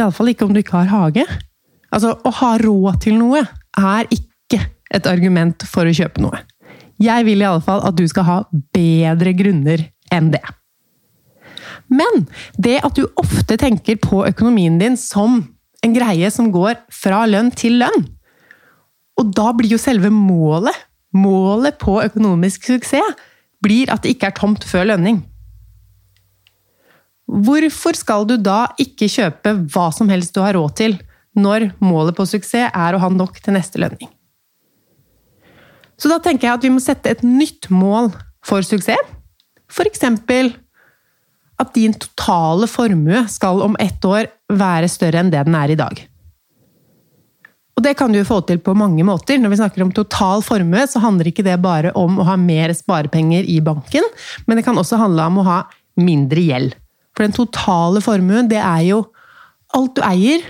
Iallfall 0.00 0.32
ikke 0.32 0.48
om 0.48 0.54
du 0.54 0.60
ikke 0.62 0.80
har 0.80 0.90
hage. 0.90 1.26
Altså, 1.90 2.14
å 2.14 2.32
ha 2.40 2.54
råd 2.60 3.00
til 3.04 3.18
noe 3.20 3.42
er 3.78 4.08
ikke 4.10 4.60
et 4.90 5.06
argument 5.06 5.64
for 5.70 5.86
å 5.86 5.94
kjøpe 5.94 6.22
noe. 6.22 6.42
Jeg 7.00 7.24
vil 7.24 7.40
i 7.40 7.48
alle 7.48 7.64
fall 7.64 7.82
at 7.86 7.96
du 7.96 8.04
skal 8.10 8.26
ha 8.26 8.38
bedre 8.74 9.32
grunner 9.38 9.86
enn 10.12 10.32
det. 10.34 10.42
Men 11.90 12.26
det 12.60 12.78
at 12.86 12.98
du 12.98 13.06
ofte 13.18 13.56
tenker 13.58 13.98
på 14.02 14.22
økonomien 14.28 14.76
din 14.78 14.98
som 15.00 15.40
en 15.80 15.94
greie 15.94 16.28
som 16.30 16.50
går 16.52 16.76
fra 16.92 17.24
lønn 17.30 17.50
til 17.56 17.80
lønn, 17.80 18.04
og 19.18 19.32
da 19.36 19.50
blir 19.56 19.74
jo 19.74 19.80
selve 19.80 20.10
målet, 20.12 20.76
målet 21.16 21.78
på 21.80 21.98
økonomisk 22.04 22.68
suksess, 22.70 23.16
blir 23.60 23.90
at 23.92 24.04
det 24.04 24.14
ikke 24.14 24.30
er 24.30 24.38
tomt 24.38 24.64
før 24.64 24.86
lønning. 24.92 25.20
Hvorfor 27.30 27.94
skal 27.94 28.24
du 28.26 28.34
da 28.40 28.72
ikke 28.80 29.10
kjøpe 29.10 29.52
hva 29.70 29.90
som 29.94 30.08
helst 30.10 30.34
du 30.34 30.40
har 30.42 30.56
råd 30.58 30.74
til, 30.80 30.96
når 31.38 31.68
målet 31.78 32.16
på 32.16 32.26
suksess 32.26 32.72
er 32.74 32.96
å 32.96 33.02
ha 33.02 33.10
nok 33.12 33.38
til 33.44 33.54
neste 33.54 33.78
lønning? 33.82 34.10
Så 36.00 36.08
da 36.10 36.16
tenker 36.22 36.48
jeg 36.48 36.56
at 36.56 36.64
vi 36.64 36.72
må 36.72 36.80
sette 36.82 37.12
et 37.12 37.22
nytt 37.26 37.68
mål 37.70 38.10
for 38.46 38.64
suksess. 38.64 39.04
F.eks. 39.70 40.02
at 41.60 41.74
din 41.76 41.92
totale 41.94 42.66
formue 42.66 43.26
skal 43.30 43.60
om 43.62 43.76
ett 43.78 44.02
år 44.04 44.26
være 44.50 44.88
større 44.90 45.20
enn 45.20 45.30
det 45.30 45.44
den 45.46 45.54
er 45.54 45.70
i 45.70 45.78
dag. 45.78 46.00
Og 47.80 47.84
det 47.86 47.94
kan 47.96 48.12
du 48.12 48.18
få 48.28 48.42
til 48.44 48.58
på 48.60 48.74
mange 48.76 49.00
måter. 49.08 49.38
Når 49.40 49.54
vi 49.54 49.56
snakker 49.56 49.80
om 49.80 49.90
total 49.96 50.42
formue, 50.44 50.82
så 50.84 51.00
handler 51.00 51.30
ikke 51.30 51.46
det 51.46 51.56
bare 51.64 51.94
om 51.96 52.18
å 52.20 52.26
ha 52.28 52.34
mer 52.36 52.74
sparepenger 52.76 53.46
i 53.48 53.56
banken, 53.64 54.04
men 54.44 54.60
det 54.60 54.66
kan 54.66 54.76
også 54.76 54.98
handle 55.00 55.24
om 55.30 55.38
å 55.40 55.44
ha 55.46 55.60
mindre 55.96 56.44
gjeld. 56.44 56.74
For 57.16 57.24
den 57.24 57.32
totale 57.32 58.02
formuen, 58.04 58.50
det 58.52 58.58
er 58.60 58.82
jo 58.84 58.98
alt 59.72 59.94
du 59.96 60.02
eier, 60.04 60.44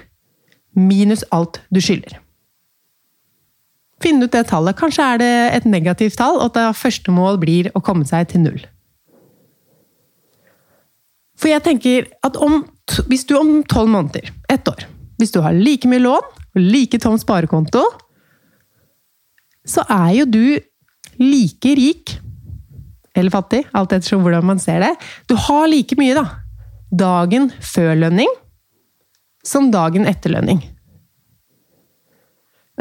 minus 0.75 1.23
alt 1.31 1.61
du 1.71 1.79
skylder. 1.79 2.19
Finn 4.03 4.19
ut 4.19 4.35
det 4.35 4.49
tallet. 4.51 4.75
Kanskje 4.81 5.07
er 5.07 5.23
det 5.23 5.31
et 5.61 5.71
negativt 5.71 6.19
tall, 6.19 6.41
og 6.43 6.59
at 6.59 6.75
første 6.83 7.15
mål 7.15 7.39
blir 7.39 7.71
å 7.79 7.85
komme 7.85 8.11
seg 8.11 8.27
til 8.35 8.43
null. 8.49 8.59
For 11.39 11.55
jeg 11.55 11.63
tenker 11.63 12.11
at 12.27 12.35
om, 12.43 12.65
hvis 13.07 13.23
du 13.31 13.37
om 13.39 13.61
tolv 13.71 13.95
måneder, 13.95 14.35
ett 14.51 14.67
år, 14.67 14.89
hvis 15.23 15.31
du 15.31 15.45
har 15.47 15.55
like 15.55 15.87
mye 15.87 16.03
lån 16.03 16.40
like 16.59 16.99
tom 17.03 17.19
sparekonto, 17.21 17.83
så 19.67 19.85
er 19.87 20.11
jo 20.21 20.27
du 20.27 20.45
like 21.21 21.75
rik 21.77 22.17
eller 23.15 23.33
fattig, 23.35 23.65
alt 23.77 23.93
ettersom 23.93 24.23
hvordan 24.25 24.47
man 24.47 24.61
ser 24.63 24.81
det. 24.85 24.93
Du 25.29 25.35
har 25.49 25.67
like 25.69 25.97
mye, 25.99 26.15
da, 26.17 26.25
dagen 26.91 27.51
før 27.63 27.97
lønning 27.99 28.31
som 29.47 29.71
dagen 29.73 30.07
etter 30.09 30.35
lønning. 30.35 30.61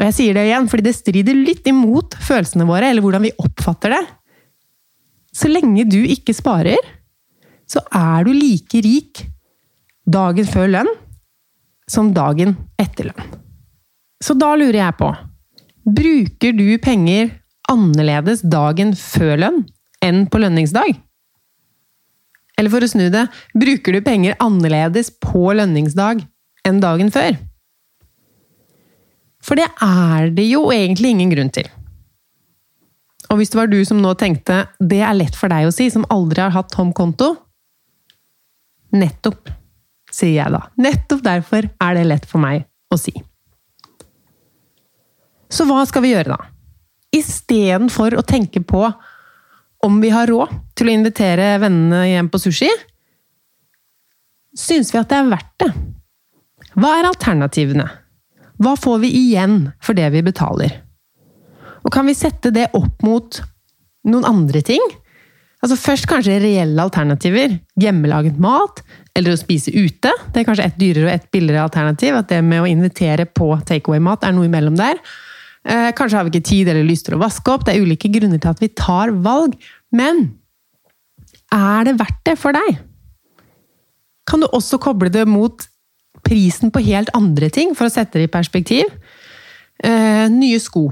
Og 0.00 0.06
jeg 0.06 0.16
sier 0.16 0.36
det 0.36 0.46
igjen, 0.48 0.68
fordi 0.70 0.86
det 0.86 0.96
strider 0.96 1.36
litt 1.36 1.66
imot 1.68 2.16
følelsene 2.24 2.64
våre, 2.68 2.88
eller 2.88 3.04
hvordan 3.04 3.26
vi 3.26 3.34
oppfatter 3.42 3.92
det. 3.92 4.00
Så 5.36 5.50
lenge 5.50 5.84
du 5.88 5.98
ikke 6.00 6.34
sparer, 6.34 6.80
så 7.68 7.82
er 7.94 8.24
du 8.26 8.32
like 8.34 8.80
rik 8.82 9.20
dagen 10.08 10.48
før 10.48 10.72
lønn 10.72 10.90
som 11.90 12.14
dagen 12.16 12.56
etter 12.80 13.10
lønn. 13.10 13.36
Så 14.20 14.36
da 14.36 14.52
lurer 14.58 14.82
jeg 14.82 14.96
på 15.00 15.10
Bruker 15.90 16.56
du 16.56 16.66
penger 16.82 17.30
annerledes 17.70 18.42
dagen 18.44 18.92
før 18.98 19.38
lønn 19.40 19.62
enn 20.04 20.26
på 20.30 20.40
lønningsdag? 20.42 20.98
Eller 22.60 22.72
for 22.72 22.84
å 22.84 22.90
snu 22.90 23.06
det, 23.12 23.24
bruker 23.56 23.96
du 23.96 24.02
penger 24.04 24.36
annerledes 24.42 25.08
på 25.22 25.54
lønningsdag 25.56 26.20
enn 26.68 26.80
dagen 26.82 27.12
før? 27.14 27.38
For 29.40 29.56
det 29.56 29.70
er 29.80 30.28
det 30.36 30.44
jo 30.50 30.66
egentlig 30.74 31.14
ingen 31.14 31.32
grunn 31.32 31.52
til. 31.54 31.68
Og 33.30 33.40
hvis 33.40 33.52
det 33.52 33.60
var 33.60 33.70
du 33.70 33.78
som 33.88 34.02
nå 34.02 34.12
tenkte 34.20 34.64
det 34.82 35.00
er 35.06 35.16
lett 35.16 35.38
for 35.38 35.52
deg 35.52 35.68
å 35.68 35.72
si, 35.72 35.88
som 35.88 36.04
aldri 36.12 36.42
har 36.44 36.52
hatt 36.54 36.72
tom 36.74 36.92
konto 36.92 37.32
Nettopp, 38.90 39.46
sier 40.10 40.34
jeg 40.34 40.50
da. 40.50 40.64
Nettopp 40.82 41.20
derfor 41.22 41.68
er 41.70 41.94
det 41.94 42.08
lett 42.10 42.24
for 42.26 42.42
meg 42.42 42.64
å 42.90 42.98
si. 42.98 43.12
Så 45.50 45.66
hva 45.68 45.82
skal 45.88 46.04
vi 46.04 46.12
gjøre 46.14 46.36
da? 46.36 46.38
Istedenfor 47.14 48.14
å 48.18 48.26
tenke 48.26 48.62
på 48.62 48.84
om 49.82 49.96
vi 50.02 50.12
har 50.12 50.28
råd 50.30 50.52
til 50.78 50.90
å 50.90 50.94
invitere 50.94 51.56
vennene 51.62 52.04
hjem 52.06 52.28
på 52.30 52.40
sushi, 52.42 52.68
syns 54.56 54.92
vi 54.92 55.00
at 55.00 55.10
det 55.10 55.18
er 55.18 55.30
verdt 55.30 55.56
det. 55.62 55.70
Hva 56.78 56.94
er 56.98 57.08
alternativene? 57.08 57.88
Hva 58.60 58.76
får 58.78 59.00
vi 59.02 59.10
igjen 59.16 59.70
for 59.82 59.96
det 59.96 60.10
vi 60.14 60.22
betaler? 60.22 60.76
Og 61.80 61.92
kan 61.94 62.06
vi 62.06 62.14
sette 62.14 62.52
det 62.54 62.68
opp 62.76 63.00
mot 63.02 63.40
noen 64.06 64.26
andre 64.28 64.60
ting? 64.64 64.82
Altså 65.60 65.76
Først 65.80 66.08
kanskje 66.08 66.38
reelle 66.40 66.84
alternativer. 66.84 67.56
Hjemmelaget 67.80 68.38
mat, 68.40 68.82
eller 69.16 69.34
å 69.34 69.40
spise 69.40 69.72
ute. 69.72 70.12
Det 70.32 70.42
er 70.42 70.46
kanskje 70.48 70.68
et 70.68 70.78
dyrere 70.80 71.08
og 71.08 71.14
et 71.14 71.26
billigere 71.32 71.64
alternativ. 71.66 72.16
At 72.20 72.30
det 72.32 72.40
med 72.44 72.62
å 72.62 72.68
invitere 72.68 73.26
på 73.28 73.52
takeaway-mat 73.68 74.24
er 74.24 74.36
noe 74.36 74.48
imellom 74.48 74.78
der. 74.78 75.00
Eh, 75.68 75.90
kanskje 75.96 76.16
har 76.16 76.24
vi 76.24 76.32
ikke 76.32 76.48
tid 76.48 76.70
eller 76.72 76.86
lyst 76.88 77.06
til 77.08 77.16
å 77.18 77.20
vaske 77.20 77.52
opp. 77.52 77.66
Det 77.66 77.74
er 77.74 77.84
ulike 77.84 78.10
grunner 78.12 78.40
til 78.40 78.52
at 78.52 78.62
vi 78.62 78.70
tar 78.72 79.12
valg. 79.24 79.58
Men 79.92 80.28
er 81.52 81.84
det 81.88 81.98
verdt 82.00 82.22
det 82.28 82.38
for 82.40 82.56
deg? 82.56 82.80
Kan 84.30 84.44
du 84.44 84.48
også 84.48 84.80
koble 84.80 85.10
det 85.12 85.26
mot 85.28 85.66
prisen 86.26 86.72
på 86.72 86.82
helt 86.84 87.10
andre 87.16 87.48
ting, 87.52 87.74
for 87.74 87.88
å 87.88 87.92
sette 87.92 88.20
det 88.20 88.28
i 88.28 88.32
perspektiv? 88.32 88.88
Eh, 89.82 90.26
nye 90.32 90.60
sko. 90.62 90.88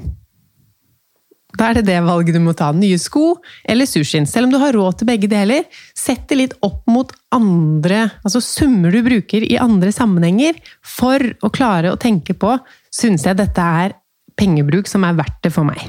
Da 1.58 1.70
er 1.70 1.78
det 1.78 1.88
det 1.88 1.98
valget 2.04 2.36
du 2.36 2.42
må 2.42 2.52
ta. 2.56 2.68
Nye 2.76 2.98
sko 3.00 3.38
eller 3.66 3.88
sushien. 3.88 4.28
Selv 4.28 4.46
om 4.46 4.52
du 4.52 4.58
har 4.60 4.76
råd 4.76 5.00
til 5.00 5.08
begge 5.08 5.30
deler, 5.30 5.64
sett 5.96 6.28
det 6.30 6.38
litt 6.38 6.56
opp 6.66 6.84
mot 6.90 7.12
andre 7.34 8.04
altså 8.20 8.42
summer 8.44 8.92
du 8.94 9.00
bruker 9.06 9.46
i 9.46 9.56
andre 9.60 9.90
sammenhenger, 9.94 10.60
for 10.84 11.22
å 11.42 11.50
klare 11.54 11.92
å 11.92 12.00
tenke 12.00 12.36
på 12.36 12.52
syns 12.94 13.26
jeg 13.26 13.40
dette 13.40 13.64
er 13.64 13.96
pengebruk 14.38 14.88
som 14.90 15.04
er 15.06 15.18
verdt 15.18 15.40
det 15.44 15.52
for 15.54 15.68
meg. 15.68 15.82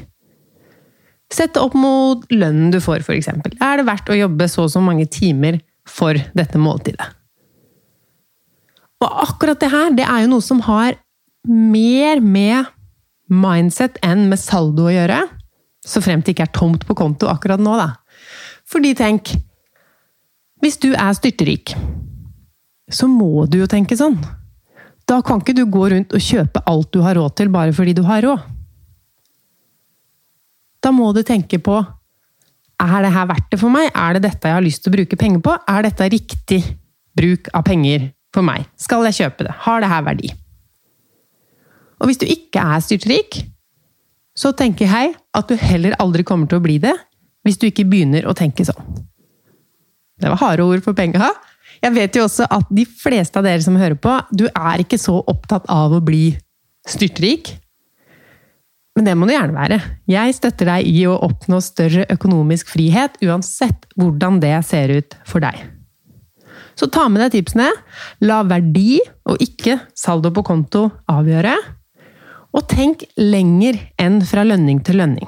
Sett 1.29 1.53
det 1.53 1.61
opp 1.61 1.75
mot 1.77 2.25
lønnen 2.33 2.71
du 2.73 2.79
får, 2.81 3.05
f.eks. 3.05 3.29
Er 3.29 3.79
det 3.79 3.85
verdt 3.85 4.09
å 4.09 4.17
jobbe 4.17 4.49
så 4.49 4.65
og 4.65 4.73
så 4.73 4.81
mange 4.81 5.05
timer 5.11 5.59
for 5.89 6.17
dette 6.37 6.61
måltidet? 6.61 7.05
Og 8.99 9.21
akkurat 9.27 9.59
det 9.61 9.69
her, 9.71 9.93
det 9.95 10.07
er 10.09 10.25
jo 10.25 10.33
noe 10.33 10.43
som 10.43 10.63
har 10.65 10.97
mer 11.47 12.19
med 12.19 12.67
mindset 13.29 14.01
enn 14.03 14.25
med 14.31 14.41
saldo 14.41 14.89
å 14.89 14.95
gjøre. 14.95 15.21
Så 15.85 16.01
fremt 16.03 16.25
det 16.25 16.33
ikke 16.35 16.49
er 16.49 16.57
tomt 16.57 16.83
på 16.87 16.97
konto 16.97 17.29
akkurat 17.31 17.61
nå, 17.61 17.77
da. 17.79 17.93
Fordi 18.69 18.93
tenk 18.97 19.31
Hvis 20.59 20.75
du 20.83 20.89
er 20.91 21.13
styrterik, 21.15 21.71
så 22.91 23.07
må 23.07 23.45
du 23.47 23.61
jo 23.61 23.67
tenke 23.71 23.95
sånn. 23.95 24.17
Da 25.09 25.19
kan 25.25 25.41
ikke 25.41 25.57
du 25.57 25.63
gå 25.65 25.87
rundt 25.89 26.13
og 26.13 26.21
kjøpe 26.21 26.61
alt 26.69 26.91
du 26.93 27.01
har 27.01 27.17
råd 27.17 27.35
til 27.39 27.49
bare 27.53 27.73
fordi 27.73 27.95
du 27.97 28.03
har 28.05 28.21
råd. 28.25 28.43
Da 30.79 30.91
må 30.95 31.09
du 31.15 31.23
tenke 31.27 31.59
på 31.59 31.79
er 32.79 33.01
det 33.03 33.11
her 33.11 33.25
verdt 33.27 33.49
det 33.51 33.59
for 33.59 33.73
meg? 33.73 33.89
Er 33.91 34.15
det 34.15 34.23
dette 34.23 34.47
jeg 34.47 34.55
har 34.55 34.63
lyst 34.63 34.85
til 34.85 34.93
å 34.93 34.95
bruke 34.95 35.17
penger 35.19 35.41
på? 35.43 35.55
Er 35.67 35.83
dette 35.83 36.07
riktig 36.13 36.61
bruk 37.17 37.49
av 37.51 37.65
penger 37.67 38.05
for 38.35 38.45
meg? 38.45 38.69
Skal 38.79 39.03
jeg 39.09 39.17
kjøpe 39.17 39.49
det? 39.49 39.55
Har 39.65 39.83
det 39.83 39.89
her 39.91 40.05
verdi? 40.05 40.29
Og 41.99 42.07
hvis 42.07 42.21
du 42.21 42.23
ikke 42.29 42.63
er 42.63 42.85
styrtrik, 42.85 43.41
så 44.31 44.53
tenker 44.55 44.87
jeg 44.87 45.11
at 45.35 45.51
du 45.51 45.59
heller 45.59 45.97
aldri 45.99 46.23
kommer 46.23 46.47
til 46.47 46.61
å 46.61 46.63
bli 46.63 46.77
det 46.79 46.95
hvis 47.43 47.59
du 47.59 47.67
ikke 47.67 47.87
begynner 47.89 48.27
å 48.29 48.35
tenke 48.37 48.63
sånn. 48.67 49.03
Det 50.19 50.31
var 50.31 50.39
harde 50.39 50.63
ord 50.63 50.83
for 50.85 50.95
penga. 50.95 51.33
Jeg 51.79 51.95
vet 51.95 52.17
jo 52.17 52.25
også 52.25 52.47
at 52.51 52.69
de 52.75 52.83
fleste 52.83 53.39
av 53.39 53.47
dere 53.47 53.63
som 53.63 53.77
hører 53.79 53.97
på, 53.99 54.13
du 54.35 54.47
er 54.49 54.83
ikke 54.83 54.99
så 54.99 55.17
opptatt 55.31 55.67
av 55.71 55.95
å 55.95 56.03
bli 56.03 56.33
styrtrik. 56.89 57.53
Men 58.97 59.07
det 59.07 59.15
må 59.15 59.27
du 59.29 59.31
gjerne 59.31 59.55
være. 59.55 59.79
Jeg 60.11 60.35
støtter 60.35 60.73
deg 60.73 60.87
i 60.89 61.05
å 61.07 61.15
oppnå 61.23 61.61
større 61.63 62.03
økonomisk 62.11 62.73
frihet, 62.73 63.15
uansett 63.23 63.87
hvordan 63.95 64.41
det 64.43 64.57
ser 64.67 64.91
ut 64.91 65.15
for 65.29 65.43
deg. 65.45 65.61
Så 66.79 66.87
ta 66.91 67.05
med 67.11 67.23
deg 67.23 67.33
tipsene. 67.37 67.69
La 68.23 68.41
verdi, 68.47 68.99
og 69.27 69.39
ikke 69.43 69.77
saldo 69.97 70.31
på 70.35 70.43
konto, 70.47 70.85
avgjøre. 71.11 71.53
Og 72.55 72.65
tenk 72.71 73.05
lenger 73.19 73.77
enn 73.99 74.19
fra 74.25 74.45
lønning 74.47 74.79
til 74.83 74.99
lønning. 74.99 75.27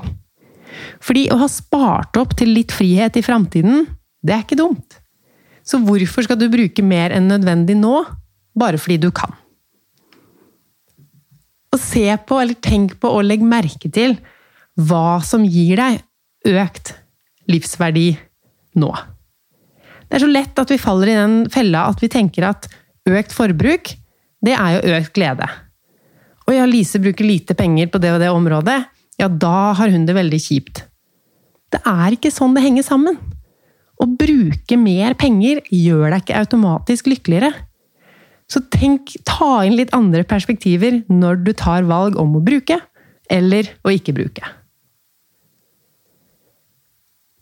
Fordi 1.04 1.28
å 1.32 1.40
ha 1.42 1.50
spart 1.52 2.18
opp 2.20 2.36
til 2.40 2.54
litt 2.56 2.72
frihet 2.76 3.20
i 3.20 3.24
framtiden, 3.26 3.86
det 4.24 4.36
er 4.36 4.46
ikke 4.46 4.60
dumt. 4.60 5.01
Så 5.68 5.80
hvorfor 5.86 6.26
skal 6.26 6.40
du 6.40 6.48
bruke 6.52 6.84
mer 6.86 7.14
enn 7.16 7.30
nødvendig 7.30 7.78
nå, 7.80 8.02
bare 8.58 8.80
fordi 8.82 9.00
du 9.02 9.10
kan? 9.16 9.34
Og 11.72 11.80
se 11.80 12.06
på, 12.28 12.40
eller 12.42 12.58
tenk 12.60 12.98
på, 13.00 13.12
og 13.12 13.26
legg 13.28 13.44
merke 13.46 13.92
til 13.94 14.18
hva 14.80 15.22
som 15.24 15.46
gir 15.46 15.80
deg 15.80 16.02
økt 16.52 16.96
livsverdi 17.52 18.10
nå. 18.82 18.92
Det 20.08 20.18
er 20.18 20.24
så 20.26 20.32
lett 20.32 20.60
at 20.60 20.72
vi 20.74 20.82
faller 20.82 21.12
i 21.12 21.18
den 21.18 21.36
fella 21.52 21.86
at 21.92 22.02
vi 22.04 22.10
tenker 22.12 22.50
at 22.50 22.68
økt 23.08 23.34
forbruk, 23.36 23.94
det 24.44 24.56
er 24.58 24.78
jo 24.78 24.96
økt 24.98 25.14
glede. 25.16 25.48
Og 26.48 26.56
ja, 26.58 26.66
Lise 26.68 27.00
bruker 27.00 27.28
lite 27.28 27.56
penger 27.56 27.88
på 27.92 28.02
det 28.02 28.12
og 28.16 28.20
det 28.20 28.32
området, 28.34 28.82
ja, 29.22 29.30
da 29.30 29.72
har 29.78 29.92
hun 29.94 30.08
det 30.08 30.18
veldig 30.18 30.40
kjipt. 30.42 30.84
Det 31.72 31.80
er 31.88 32.18
ikke 32.18 32.34
sånn 32.34 32.58
det 32.58 32.66
henger 32.66 32.84
sammen. 32.84 33.20
Å 34.02 34.08
bruke 34.10 34.78
mer 34.82 35.14
penger 35.20 35.62
gjør 35.70 36.08
deg 36.10 36.24
ikke 36.24 36.40
automatisk 36.42 37.12
lykkeligere. 37.12 37.52
Så 38.52 38.64
tenk, 38.74 39.14
ta 39.28 39.62
inn 39.68 39.78
litt 39.78 39.94
andre 39.96 40.26
perspektiver 40.28 41.04
når 41.12 41.44
du 41.46 41.54
tar 41.58 41.86
valg 41.88 42.18
om 42.20 42.34
å 42.36 42.44
bruke 42.44 42.80
eller 43.32 43.70
å 43.86 43.94
ikke 43.94 44.16
bruke. 44.18 44.44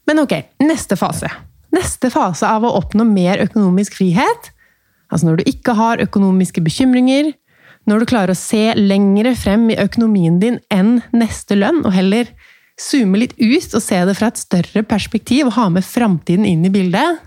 Men 0.10 0.24
ok, 0.24 0.36
neste 0.66 0.98
fase. 1.00 1.30
Neste 1.74 2.10
fase 2.14 2.48
av 2.50 2.66
å 2.66 2.74
oppnå 2.80 3.06
mer 3.06 3.42
økonomisk 3.44 4.00
frihet, 4.00 4.50
altså 5.10 5.30
når 5.30 5.40
du 5.40 5.52
ikke 5.52 5.76
har 5.78 6.02
økonomiske 6.02 6.64
bekymringer, 6.66 7.32
når 7.90 8.02
du 8.02 8.10
klarer 8.10 8.34
å 8.34 8.38
se 8.38 8.74
lengre 8.78 9.36
frem 9.38 9.68
i 9.70 9.78
økonomien 9.82 10.40
din 10.42 10.58
enn 10.74 10.98
neste 11.14 11.58
lønn, 11.58 11.84
og 11.86 11.94
heller 11.94 12.30
zoome 12.80 13.20
litt 13.22 13.36
ut 13.40 13.74
og 13.76 13.84
se 13.84 14.00
det 14.08 14.16
fra 14.18 14.30
et 14.32 14.40
større 14.40 14.84
perspektiv 14.88 15.50
og 15.50 15.58
ha 15.58 15.68
med 15.74 15.86
framtiden 15.86 16.48
inn 16.48 16.64
i 16.68 16.72
bildet, 16.74 17.20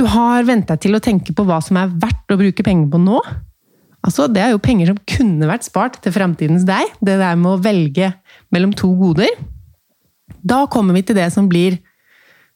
du 0.00 0.06
har 0.08 0.46
vent 0.48 0.68
deg 0.70 0.80
til 0.80 0.96
å 0.96 1.02
tenke 1.02 1.34
på 1.36 1.44
hva 1.44 1.58
som 1.64 1.76
er 1.76 1.90
verdt 2.00 2.32
å 2.32 2.38
bruke 2.40 2.64
penger 2.64 2.88
på 2.92 3.00
nå. 3.02 3.20
Altså, 4.00 4.30
det 4.32 4.40
er 4.40 4.54
jo 4.54 4.62
penger 4.62 4.88
som 4.88 5.00
kunne 5.12 5.48
vært 5.50 5.66
spart 5.66 5.98
til 6.00 6.14
fremtidens 6.14 6.64
deg. 6.68 6.94
Det 7.04 7.18
der 7.20 7.36
med 7.36 7.52
å 7.52 7.60
velge 7.60 8.14
mellom 8.54 8.72
to 8.72 8.94
goder. 8.96 9.28
Da 10.40 10.62
kommer 10.72 10.96
vi 10.96 11.04
til 11.04 11.18
det 11.18 11.28
som 11.34 11.50
blir 11.50 11.76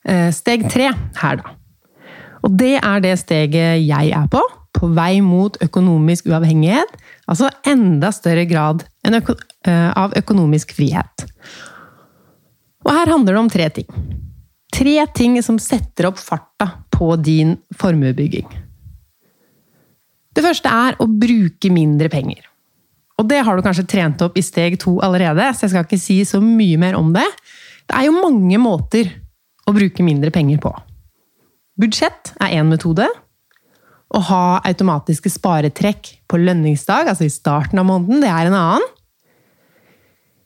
eh, 0.08 0.30
steg 0.32 0.64
tre 0.72 0.88
her, 1.20 1.42
da. 1.42 1.52
Og 2.44 2.56
det 2.60 2.74
er 2.78 3.04
det 3.04 3.14
steget 3.20 3.84
jeg 3.84 4.12
er 4.16 4.26
på. 4.32 4.40
På 4.74 4.88
vei 4.96 5.20
mot 5.24 5.56
økonomisk 5.64 6.28
uavhengighet. 6.32 6.96
Altså 7.30 7.48
enda 7.68 8.10
større 8.12 8.44
grad 8.48 8.84
eh, 9.04 9.90
av 9.92 10.16
økonomisk 10.16 10.74
frihet. 10.76 11.28
Og 12.84 12.92
her 12.92 13.10
handler 13.10 13.34
det 13.34 13.40
om 13.40 13.50
tre 13.52 13.68
ting. 13.72 13.88
Tre 14.74 14.96
ting 15.16 15.38
som 15.42 15.58
setter 15.62 16.10
opp 16.10 16.18
farta 16.20 16.68
på 16.92 17.14
din 17.22 17.54
formuebygging. 17.78 18.46
Det 20.34 20.42
første 20.42 20.70
er 20.70 20.96
å 20.98 21.06
bruke 21.06 21.70
mindre 21.70 22.10
penger. 22.10 22.42
Og 23.20 23.28
det 23.30 23.44
har 23.46 23.56
du 23.56 23.62
kanskje 23.62 23.86
trent 23.86 24.22
opp 24.26 24.38
i 24.38 24.42
steg 24.42 24.76
to 24.82 24.96
allerede, 25.06 25.46
så 25.54 25.66
jeg 25.66 25.74
skal 25.74 25.86
ikke 25.86 26.02
si 26.02 26.16
så 26.26 26.40
mye 26.42 26.80
mer 26.82 26.98
om 26.98 27.12
det. 27.14 27.26
Det 27.86 27.94
er 27.94 28.08
jo 28.08 28.16
mange 28.16 28.58
måter 28.58 29.12
å 29.64 29.74
bruke 29.76 30.04
mindre 30.04 30.32
penger 30.34 30.58
på. 30.64 30.72
Budsjett 31.78 32.34
er 32.42 32.56
én 32.58 32.70
metode. 32.70 33.06
Å 34.14 34.20
ha 34.28 34.44
automatiske 34.66 35.30
sparetrekk 35.32 36.10
på 36.30 36.38
lønningsdag, 36.42 37.08
altså 37.10 37.26
i 37.26 37.32
starten 37.32 37.80
av 37.82 37.86
måneden, 37.88 38.22
det 38.22 38.30
er 38.30 38.50
en 38.50 38.58
annen. 38.58 38.90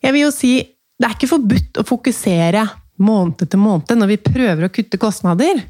Jeg 0.05 0.15
vil 0.15 0.29
jo 0.29 0.33
si 0.33 0.53
det 0.99 1.07
er 1.07 1.15
ikke 1.15 1.31
forbudt 1.31 1.79
å 1.81 1.87
fokusere 1.87 2.65
måned 2.99 3.47
til 3.47 3.63
måned 3.63 3.95
når 4.01 4.11
vi 4.11 4.23
prøver 4.23 4.67
å 4.67 4.73
kutte 4.75 4.99
kostnader. 5.01 5.61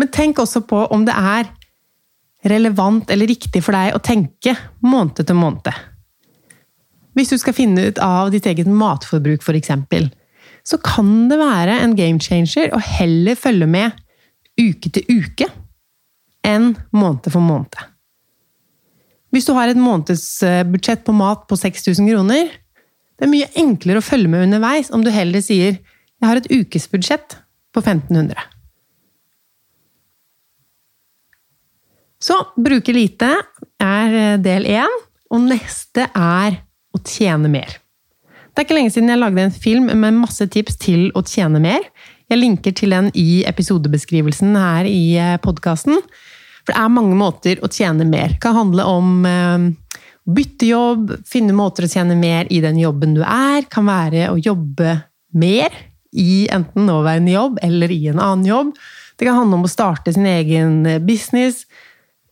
Men 0.00 0.10
tenk 0.12 0.40
også 0.40 0.64
på 0.68 0.86
om 0.94 1.04
det 1.04 1.14
er 1.14 1.50
relevant 2.48 3.10
eller 3.12 3.28
riktig 3.28 3.62
for 3.64 3.76
deg 3.76 3.96
å 3.96 4.02
tenke 4.04 4.56
måned 4.84 5.20
til 5.20 5.36
måned. 5.36 5.72
Hvis 7.14 7.30
du 7.30 7.38
skal 7.38 7.54
finne 7.56 7.88
ut 7.88 8.00
av 8.02 8.32
ditt 8.34 8.46
eget 8.50 8.68
matforbruk, 8.68 9.44
f.eks., 9.44 9.70
så 10.64 10.78
kan 10.80 11.28
det 11.28 11.36
være 11.38 11.76
en 11.84 11.92
game 11.96 12.20
changer 12.22 12.72
å 12.72 12.80
heller 12.80 13.36
følge 13.36 13.68
med 13.68 14.00
uke 14.56 14.90
til 14.96 15.20
uke 15.20 15.48
enn 16.44 16.72
måned 16.94 17.28
for 17.28 17.44
måned. 17.44 17.76
Hvis 19.34 19.48
du 19.48 19.52
har 19.56 19.70
et 19.70 19.80
månedsbudsjett 19.80 21.02
på 21.04 21.14
mat 21.16 21.44
på 21.50 21.58
6000 21.58 22.06
kroner, 22.06 22.52
det 23.14 23.26
er 23.26 23.30
mye 23.30 23.50
enklere 23.60 24.00
å 24.02 24.04
følge 24.04 24.30
med 24.30 24.48
underveis 24.48 24.90
om 24.94 25.04
du 25.04 25.10
heller 25.14 25.42
sier 25.44 25.78
'jeg 25.78 26.28
har 26.28 26.36
et 26.36 26.50
ukesbudsjett 26.50 27.36
på 27.74 27.80
1500'. 27.82 28.34
Så 32.24 32.36
bruke 32.56 32.92
lite 32.92 33.28
er 33.82 34.14
eh, 34.14 34.38
del 34.40 34.64
én, 34.64 34.92
og 35.30 35.40
neste 35.44 36.08
er 36.08 36.62
å 36.94 37.00
tjene 37.04 37.50
mer. 37.50 37.80
Det 38.54 38.62
er 38.62 38.66
ikke 38.68 38.76
lenge 38.78 38.94
siden 38.94 39.10
jeg 39.10 39.20
lagde 39.20 39.42
en 39.42 39.50
film 39.50 39.90
med 39.90 40.14
masse 40.14 40.46
tips 40.46 40.78
til 40.80 41.10
å 41.18 41.24
tjene 41.26 41.60
mer. 41.60 41.82
Jeg 42.30 42.40
linker 42.40 42.72
til 42.72 42.94
den 42.94 43.10
i 43.18 43.42
episodebeskrivelsen 43.44 44.54
her 44.56 44.88
i 44.88 45.16
eh, 45.20 45.36
podkasten. 45.42 45.98
For 46.64 46.72
det 46.72 46.80
er 46.80 46.94
mange 46.94 47.18
måter 47.18 47.60
å 47.60 47.68
tjene 47.68 48.06
mer. 48.08 48.32
Det 48.32 48.40
kan 48.40 48.56
handle 48.56 48.86
om 48.88 49.26
eh, 49.28 49.66
bytte 50.24 50.68
jobb, 50.70 51.12
finne 51.28 51.54
måter 51.56 51.86
å 51.86 51.90
tjene 51.90 52.16
mer 52.16 52.48
i 52.52 52.60
den 52.64 52.78
jobben 52.80 53.16
du 53.16 53.22
er. 53.24 53.66
Kan 53.70 53.88
være 53.90 54.30
å 54.32 54.38
jobbe 54.40 54.96
mer 55.36 55.74
i 56.14 56.44
enten 56.52 56.86
nåværende 56.88 57.34
jobb 57.34 57.58
eller 57.62 57.92
i 57.92 58.06
en 58.12 58.22
annen 58.22 58.46
jobb. 58.48 58.70
Det 59.18 59.26
kan 59.26 59.42
handle 59.42 59.60
om 59.60 59.66
å 59.68 59.70
starte 59.72 60.14
sin 60.14 60.26
egen 60.26 60.82
business 61.06 61.64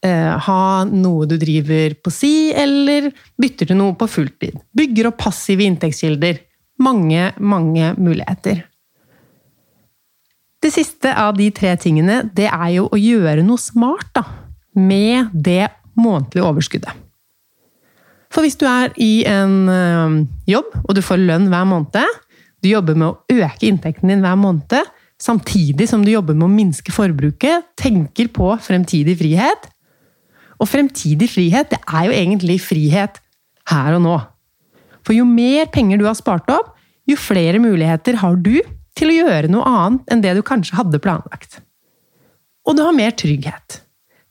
eh, 0.03 0.39
ha 0.47 0.85
noe 0.89 1.27
du 1.31 1.37
driver 1.41 1.95
på 2.03 2.13
si, 2.15 2.53
eller 2.55 3.11
bytter 3.41 3.71
til 3.71 3.79
noe 3.79 3.97
på 3.99 4.09
fulltid. 4.11 4.59
Bygger 4.77 5.11
opp 5.11 5.21
passive 5.23 5.67
inntektskilder. 5.67 6.41
Mange, 6.83 7.31
mange 7.39 7.93
muligheter. 7.99 8.65
Det 10.63 10.71
siste 10.71 11.11
av 11.19 11.37
de 11.39 11.49
tre 11.55 11.75
tingene, 11.79 12.23
det 12.35 12.49
er 12.49 12.69
jo 12.77 12.89
å 12.91 12.99
gjøre 12.99 13.43
noe 13.47 13.59
smart 13.59 14.13
da, 14.15 14.23
med 14.79 15.35
det 15.35 15.67
månedlige 15.99 16.47
overskuddet. 16.47 17.02
For 18.33 18.45
hvis 18.45 18.57
du 18.57 18.65
er 18.69 18.95
i 18.97 19.25
en 19.29 20.27
jobb, 20.49 20.73
og 20.83 20.97
du 20.97 21.03
får 21.05 21.21
lønn 21.21 21.51
hver 21.53 21.69
måned, 21.69 22.19
du 22.63 22.71
jobber 22.71 22.97
med 22.97 23.11
å 23.11 23.43
øke 23.43 23.69
inntekten 23.69 24.09
din 24.09 24.23
hver 24.25 24.39
måned, 24.41 24.89
samtidig 25.23 25.89
som 25.91 26.05
du 26.05 26.13
jobber 26.13 26.37
med 26.37 26.49
å 26.49 26.55
minske 26.55 26.95
forbruket, 26.95 27.69
tenker 27.79 28.31
på 28.33 28.49
fremtidig 28.63 29.19
frihet, 29.21 29.69
og 30.63 30.71
fremtidig 30.71 31.27
frihet, 31.33 31.73
det 31.75 31.81
er 31.83 32.07
jo 32.07 32.15
egentlig 32.15 32.61
frihet 32.63 33.19
her 33.71 33.97
og 33.97 34.05
nå. 34.05 34.15
For 35.03 35.17
jo 35.17 35.27
mer 35.27 35.67
penger 35.75 35.99
du 35.99 36.07
har 36.07 36.17
spart 36.19 36.49
opp, 36.55 36.77
jo 37.11 37.19
flere 37.19 37.59
muligheter 37.63 38.21
har 38.23 38.39
du 38.39 38.55
til 38.97 39.11
å 39.11 39.17
gjøre 39.25 39.51
noe 39.51 39.67
annet 39.67 40.13
enn 40.13 40.23
det 40.23 40.37
du 40.39 40.43
kanskje 40.47 40.79
hadde 40.79 41.03
planlagt. 41.03 41.59
Og 42.63 42.79
du 42.79 42.85
har 42.87 42.95
mer 42.95 43.11
trygghet. 43.19 43.81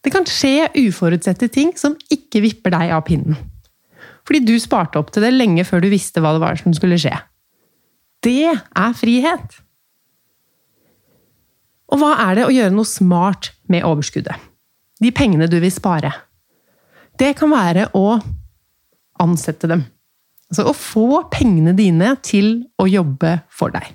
Det 0.01 0.13
kan 0.13 0.23
skje 0.25 0.69
uforutsette 0.79 1.51
ting 1.51 1.75
som 1.77 1.97
ikke 2.13 2.41
vipper 2.47 2.73
deg 2.73 2.93
av 2.95 3.03
pinnen. 3.05 3.35
Fordi 4.27 4.43
du 4.45 4.53
sparte 4.61 4.99
opp 5.01 5.09
til 5.13 5.25
det 5.25 5.33
lenge 5.33 5.65
før 5.67 5.83
du 5.83 5.89
visste 5.91 6.21
hva 6.21 6.35
det 6.35 6.43
var 6.43 6.59
som 6.59 6.75
skulle 6.77 6.99
skje. 7.01 7.15
Det 8.21 8.53
er 8.53 8.95
frihet! 8.97 9.59
Og 11.91 11.99
hva 11.99 12.13
er 12.29 12.37
det 12.37 12.47
å 12.47 12.53
gjøre 12.55 12.71
noe 12.71 12.87
smart 12.87 13.51
med 13.67 13.83
overskuddet? 13.83 14.51
de 15.01 15.11
pengene 15.13 15.49
du 15.49 15.57
vil 15.61 15.73
spare. 15.73 16.13
Det 17.19 17.33
kan 17.39 17.51
være 17.51 17.89
å 17.97 18.19
ansette 19.21 19.69
dem. 19.69 19.83
Altså 20.51 20.67
å 20.67 20.75
få 20.75 21.23
pengene 21.31 21.73
dine 21.77 22.13
til 22.25 22.53
å 22.81 22.87
jobbe 22.89 23.39
for 23.53 23.73
deg. 23.73 23.87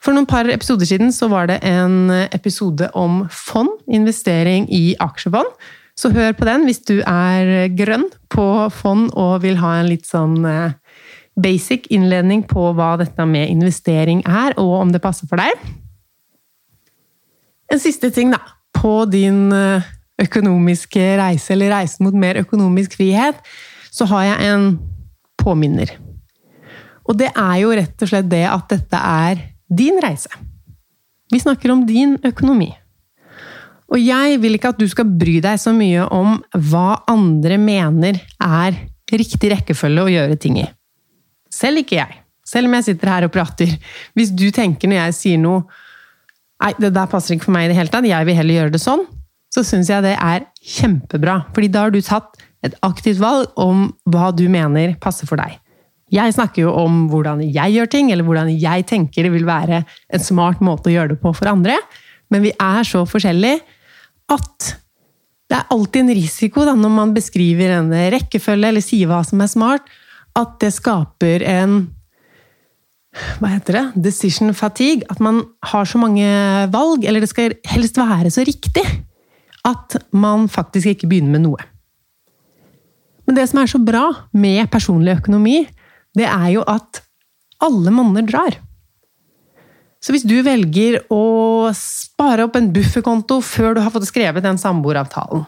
For 0.00 0.16
noen 0.16 0.28
par 0.28 0.48
episoder 0.48 0.88
siden 0.88 1.10
så 1.12 1.28
var 1.28 1.50
det 1.50 1.58
en 1.66 2.08
episode 2.32 2.88
om 2.96 3.26
fond, 3.28 3.74
investering 3.84 4.64
i 4.72 4.94
aksjefond. 4.96 5.50
Så 6.00 6.08
hør 6.14 6.32
på 6.32 6.46
den 6.48 6.64
hvis 6.64 6.80
du 6.88 7.00
er 7.04 7.68
grønn 7.76 8.06
på 8.32 8.46
fond 8.72 9.10
og 9.20 9.42
vil 9.44 9.58
ha 9.60 9.74
en 9.80 9.90
litt 9.90 10.08
sånn 10.08 10.38
eh, 10.48 10.72
basic 11.40 11.90
innledning 11.92 12.46
på 12.48 12.70
hva 12.76 12.94
dette 13.00 13.26
med 13.28 13.50
investering 13.52 14.22
er, 14.24 14.56
og 14.60 14.78
om 14.80 14.94
det 14.94 15.02
passer 15.04 15.28
for 15.28 15.40
deg. 15.40 15.52
En 17.70 17.82
siste 17.82 18.10
ting, 18.14 18.32
da. 18.32 18.40
På 18.74 19.04
din 19.10 19.50
eh, 19.52 19.88
økonomiske 20.20 21.04
reise, 21.20 21.52
eller 21.54 21.74
reisen 21.74 22.06
mot 22.06 22.16
mer 22.16 22.40
økonomisk 22.40 22.96
frihet, 23.00 23.36
så 23.92 24.08
har 24.08 24.30
jeg 24.30 24.54
en 24.54 24.68
påminner. 25.40 25.92
Og 27.08 27.18
det 27.18 27.28
er 27.34 27.56
jo 27.60 27.74
rett 27.76 28.04
og 28.04 28.10
slett 28.10 28.28
det 28.30 28.46
at 28.48 28.70
dette 28.72 29.00
er 29.00 29.40
din 29.68 30.00
reise. 30.02 30.30
Vi 31.30 31.40
snakker 31.42 31.72
om 31.74 31.84
din 31.86 32.16
økonomi. 32.26 32.70
Og 33.90 33.98
jeg 33.98 34.38
vil 34.42 34.54
ikke 34.56 34.70
at 34.70 34.80
du 34.80 34.86
skal 34.90 35.08
bry 35.08 35.38
deg 35.42 35.58
så 35.58 35.72
mye 35.74 36.06
om 36.14 36.38
hva 36.70 37.02
andre 37.10 37.58
mener 37.58 38.20
er 38.38 38.76
riktig 39.10 39.50
rekkefølge 39.50 40.04
å 40.04 40.12
gjøre 40.12 40.38
ting 40.38 40.60
i. 40.62 40.66
Selv 41.50 41.82
ikke 41.82 41.98
jeg. 41.98 42.20
Selv 42.46 42.70
om 42.70 42.76
jeg 42.78 42.86
sitter 42.86 43.10
her 43.10 43.26
og 43.26 43.32
prater. 43.34 43.72
Hvis 44.14 44.30
du 44.34 44.48
tenker 44.54 44.90
når 44.90 45.02
jeg 45.04 45.16
sier 45.20 45.40
noe 45.42 45.64
Nei, 46.60 46.74
det 46.76 46.90
der 46.92 47.08
passer 47.08 47.32
ikke 47.32 47.46
for 47.46 47.54
meg 47.54 47.64
i 47.64 47.68
det 47.70 47.76
hele 47.78 47.88
tatt, 47.88 48.04
jeg 48.04 48.26
vil 48.28 48.34
heller 48.36 48.58
gjøre 48.58 48.72
det 48.74 48.82
sånn, 48.82 49.06
så 49.48 49.62
syns 49.64 49.88
jeg 49.88 50.04
det 50.04 50.10
er 50.12 50.42
kjempebra. 50.60 51.38
Fordi 51.56 51.70
da 51.72 51.86
har 51.86 51.94
du 51.94 52.02
tatt 52.04 52.36
et 52.60 52.74
aktivt 52.84 53.16
valg 53.22 53.48
om 53.56 53.86
hva 54.12 54.26
du 54.36 54.42
mener 54.52 54.92
passer 55.00 55.24
for 55.24 55.40
deg. 55.40 55.56
Jeg 56.12 56.34
snakker 56.36 56.66
jo 56.66 56.74
om 56.76 57.06
hvordan 57.08 57.40
jeg 57.46 57.76
gjør 57.78 57.88
ting, 57.88 58.10
eller 58.12 58.28
hvordan 58.28 58.50
jeg 58.52 58.84
tenker 58.90 59.24
det 59.24 59.32
vil 59.32 59.48
være 59.48 59.80
en 59.86 60.22
smart 60.22 60.60
måte 60.60 60.90
å 60.90 60.94
gjøre 60.98 61.14
det 61.14 61.20
på 61.22 61.32
for 61.32 61.48
andre. 61.48 61.78
Men 62.28 62.44
vi 62.44 62.52
er 62.52 62.84
så 62.84 63.06
forskjellige 63.08 63.62
at 64.30 64.74
det 65.50 65.58
er 65.58 65.72
alltid 65.74 66.04
en 66.04 66.14
risiko 66.14 66.64
da, 66.66 66.76
når 66.78 66.92
man 66.94 67.14
beskriver 67.14 67.72
en 67.74 67.90
rekkefølge 68.14 68.70
eller 68.70 68.84
sier 68.84 69.10
hva 69.10 69.24
som 69.26 69.42
er 69.42 69.50
smart, 69.50 69.88
at 70.38 70.60
det 70.62 70.70
skaper 70.76 71.42
en 71.50 71.80
hva 73.40 73.48
heter 73.50 73.74
det? 73.74 73.84
Decision 74.04 74.52
fatigue. 74.54 75.02
At 75.10 75.18
man 75.18 75.42
har 75.66 75.88
så 75.88 75.98
mange 75.98 76.26
valg, 76.70 77.02
eller 77.02 77.24
det 77.24 77.30
skal 77.32 77.56
helst 77.66 77.98
være 77.98 78.30
så 78.30 78.44
riktig, 78.46 78.84
at 79.66 79.96
man 80.14 80.46
faktisk 80.48 80.92
ikke 80.92 81.10
begynner 81.10 81.34
med 81.34 81.44
noe. 81.48 81.66
Men 83.26 83.36
det 83.38 83.48
som 83.50 83.60
er 83.62 83.70
så 83.70 83.80
bra 83.82 84.04
med 84.32 84.70
personlig 84.70 85.18
økonomi, 85.18 85.64
det 86.14 86.26
er 86.26 86.48
jo 86.54 86.64
at 86.70 87.02
alle 87.62 87.92
monner 87.94 88.24
drar. 88.26 88.56
Så 90.00 90.14
hvis 90.14 90.24
du 90.24 90.38
velger 90.44 91.02
å 91.12 91.70
spare 91.76 92.46
opp 92.46 92.56
en 92.56 92.70
bufferkonto 92.72 93.40
før 93.44 93.76
du 93.76 93.82
har 93.84 93.92
fått 93.92 94.08
skrevet 94.08 94.44
den 94.44 94.60
samboeravtalen, 94.60 95.44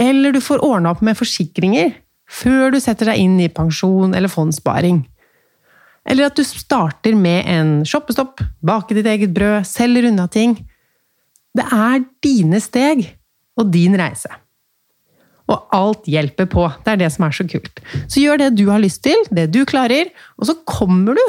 eller 0.00 0.32
du 0.34 0.40
får 0.42 0.64
ordna 0.64 0.94
opp 0.94 1.02
med 1.04 1.18
forsikringer 1.18 1.92
før 2.26 2.72
du 2.74 2.80
setter 2.82 3.12
deg 3.12 3.20
inn 3.22 3.36
i 3.38 3.52
pensjon 3.52 4.16
eller 4.16 4.32
fondssparing, 4.32 5.04
eller 6.06 6.28
at 6.28 6.38
du 6.38 6.44
starter 6.46 7.16
med 7.18 7.46
en 7.50 7.70
shoppestopp, 7.86 8.40
baker 8.64 8.98
ditt 8.98 9.10
eget 9.10 9.34
brød, 9.34 9.66
selger 9.66 10.08
unna 10.12 10.28
ting 10.30 10.56
Det 11.56 11.64
er 11.72 12.02
dine 12.22 12.60
steg 12.60 13.06
og 13.56 13.70
din 13.72 13.96
reise. 13.96 14.28
Og 15.48 15.70
alt 15.72 16.08
hjelper 16.10 16.48
på. 16.52 16.66
Det 16.84 16.92
er 16.92 17.00
det 17.00 17.08
som 17.14 17.24
er 17.24 17.32
så 17.32 17.46
kult. 17.48 17.80
Så 18.12 18.20
gjør 18.20 18.42
det 18.42 18.48
du 18.58 18.66
har 18.68 18.82
lyst 18.82 19.00
til, 19.06 19.16
det 19.32 19.46
du 19.54 19.62
klarer, 19.64 20.10
og 20.36 20.50
så 20.50 20.56
kommer 20.68 21.16
du 21.16 21.24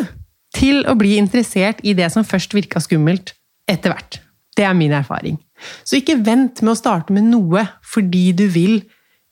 til 0.57 0.83
å 0.89 0.95
bli 0.97 1.15
interessert 1.21 1.83
i 1.85 1.93
det 1.97 2.09
som 2.13 2.25
først 2.25 2.55
virka 2.57 2.81
skummelt, 2.83 3.35
etter 3.69 3.93
hvert. 3.93 4.19
Det 4.57 4.65
er 4.65 4.75
min 4.77 4.95
erfaring. 4.95 5.37
Så 5.85 5.99
ikke 5.99 6.19
vent 6.25 6.63
med 6.63 6.73
å 6.73 6.79
starte 6.79 7.13
med 7.13 7.27
noe 7.29 7.65
fordi 7.85 8.31
du 8.37 8.47
vil 8.49 8.79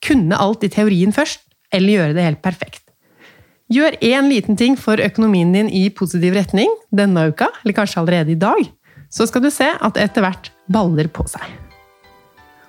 kunne 0.05 0.37
alt 0.37 0.65
i 0.65 0.71
teorien 0.73 1.13
først, 1.15 1.41
eller 1.73 1.97
gjøre 1.97 2.17
det 2.17 2.25
helt 2.27 2.43
perfekt. 2.45 2.83
Gjør 3.73 3.97
én 4.05 4.29
liten 4.29 4.57
ting 4.59 4.75
for 4.77 5.01
økonomien 5.01 5.49
din 5.55 5.71
i 5.73 5.87
positiv 5.89 6.35
retning 6.37 6.69
denne 6.93 7.31
uka, 7.31 7.49
eller 7.63 7.77
kanskje 7.77 8.03
allerede 8.03 8.35
i 8.35 8.39
dag, 8.39 8.61
så 9.09 9.25
skal 9.25 9.41
du 9.45 9.49
se 9.53 9.71
at 9.73 9.95
det 9.95 10.05
etter 10.05 10.25
hvert 10.25 10.51
baller 10.69 11.09
på 11.09 11.25
seg. 11.29 11.45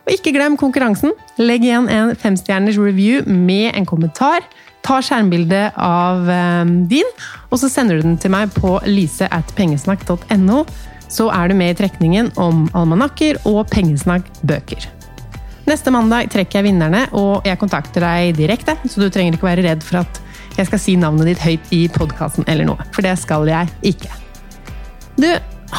Og 0.06 0.14
ikke 0.14 0.32
glem 0.36 0.54
konkurransen. 0.56 1.12
Legg 1.40 1.66
igjen 1.66 1.88
en 1.90 2.14
femstjerners 2.16 2.78
review 2.78 3.26
med 3.26 3.74
en 3.74 3.88
kommentar. 3.88 4.46
Ta 4.86 5.00
skjermbilde 5.02 5.62
av 5.82 6.28
um, 6.30 6.74
din, 6.86 7.08
og 7.50 7.58
så 7.58 7.70
sender 7.70 7.98
du 7.98 8.06
den 8.06 8.18
til 8.22 8.30
meg 8.30 8.52
på 8.54 8.76
lise.pengesnakk.no. 8.86 10.60
Så 11.10 11.26
er 11.34 11.50
du 11.50 11.56
med 11.58 11.72
i 11.72 11.78
trekningen 11.78 12.30
om 12.38 12.68
almanakker 12.74 13.40
og 13.46 13.66
pengesnakk-bøker. 13.72 14.86
Neste 15.66 15.90
mandag 15.90 16.30
trekker 16.30 16.60
jeg 16.60 16.68
vinnerne, 16.68 17.02
og 17.18 17.46
jeg 17.46 17.58
kontakter 17.58 18.06
deg 18.06 18.38
direkte, 18.38 18.76
så 18.86 19.02
du 19.02 19.08
trenger 19.10 19.34
ikke 19.34 19.48
være 19.48 19.66
redd 19.66 19.82
for 19.82 20.04
at 20.04 20.20
jeg 20.56 20.70
skal 20.70 20.82
si 20.82 20.94
navnet 20.98 21.32
ditt 21.32 21.42
høyt 21.42 21.74
i 21.74 21.82
podkasten 21.90 22.46
eller 22.46 22.68
noe. 22.70 22.86
For 22.94 23.02
det 23.02 23.16
skal 23.18 23.50
jeg 23.50 23.70
ikke. 23.90 24.12
Du, 25.18 25.28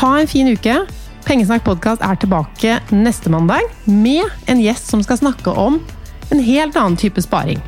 ha 0.02 0.12
en 0.20 0.28
fin 0.28 0.52
uke. 0.52 0.82
Pengesnakk 1.28 1.64
podkast 1.68 2.04
er 2.04 2.20
tilbake 2.20 2.78
neste 2.92 3.32
mandag 3.32 3.64
med 3.88 4.28
en 4.52 4.62
gjest 4.64 4.92
som 4.92 5.04
skal 5.04 5.24
snakke 5.24 5.56
om 5.56 5.80
en 6.32 6.44
helt 6.44 6.76
annen 6.76 7.00
type 7.00 7.24
sparing. 7.24 7.64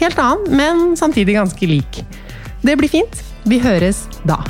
Helt 0.00 0.18
annen, 0.18 0.56
men 0.56 0.96
samtidig 0.96 1.36
ganske 1.38 1.66
lik. 1.70 2.02
Det 2.62 2.76
blir 2.80 2.88
fint. 2.88 3.22
Vi 3.44 3.60
høres 3.60 4.06
da. 4.24 4.40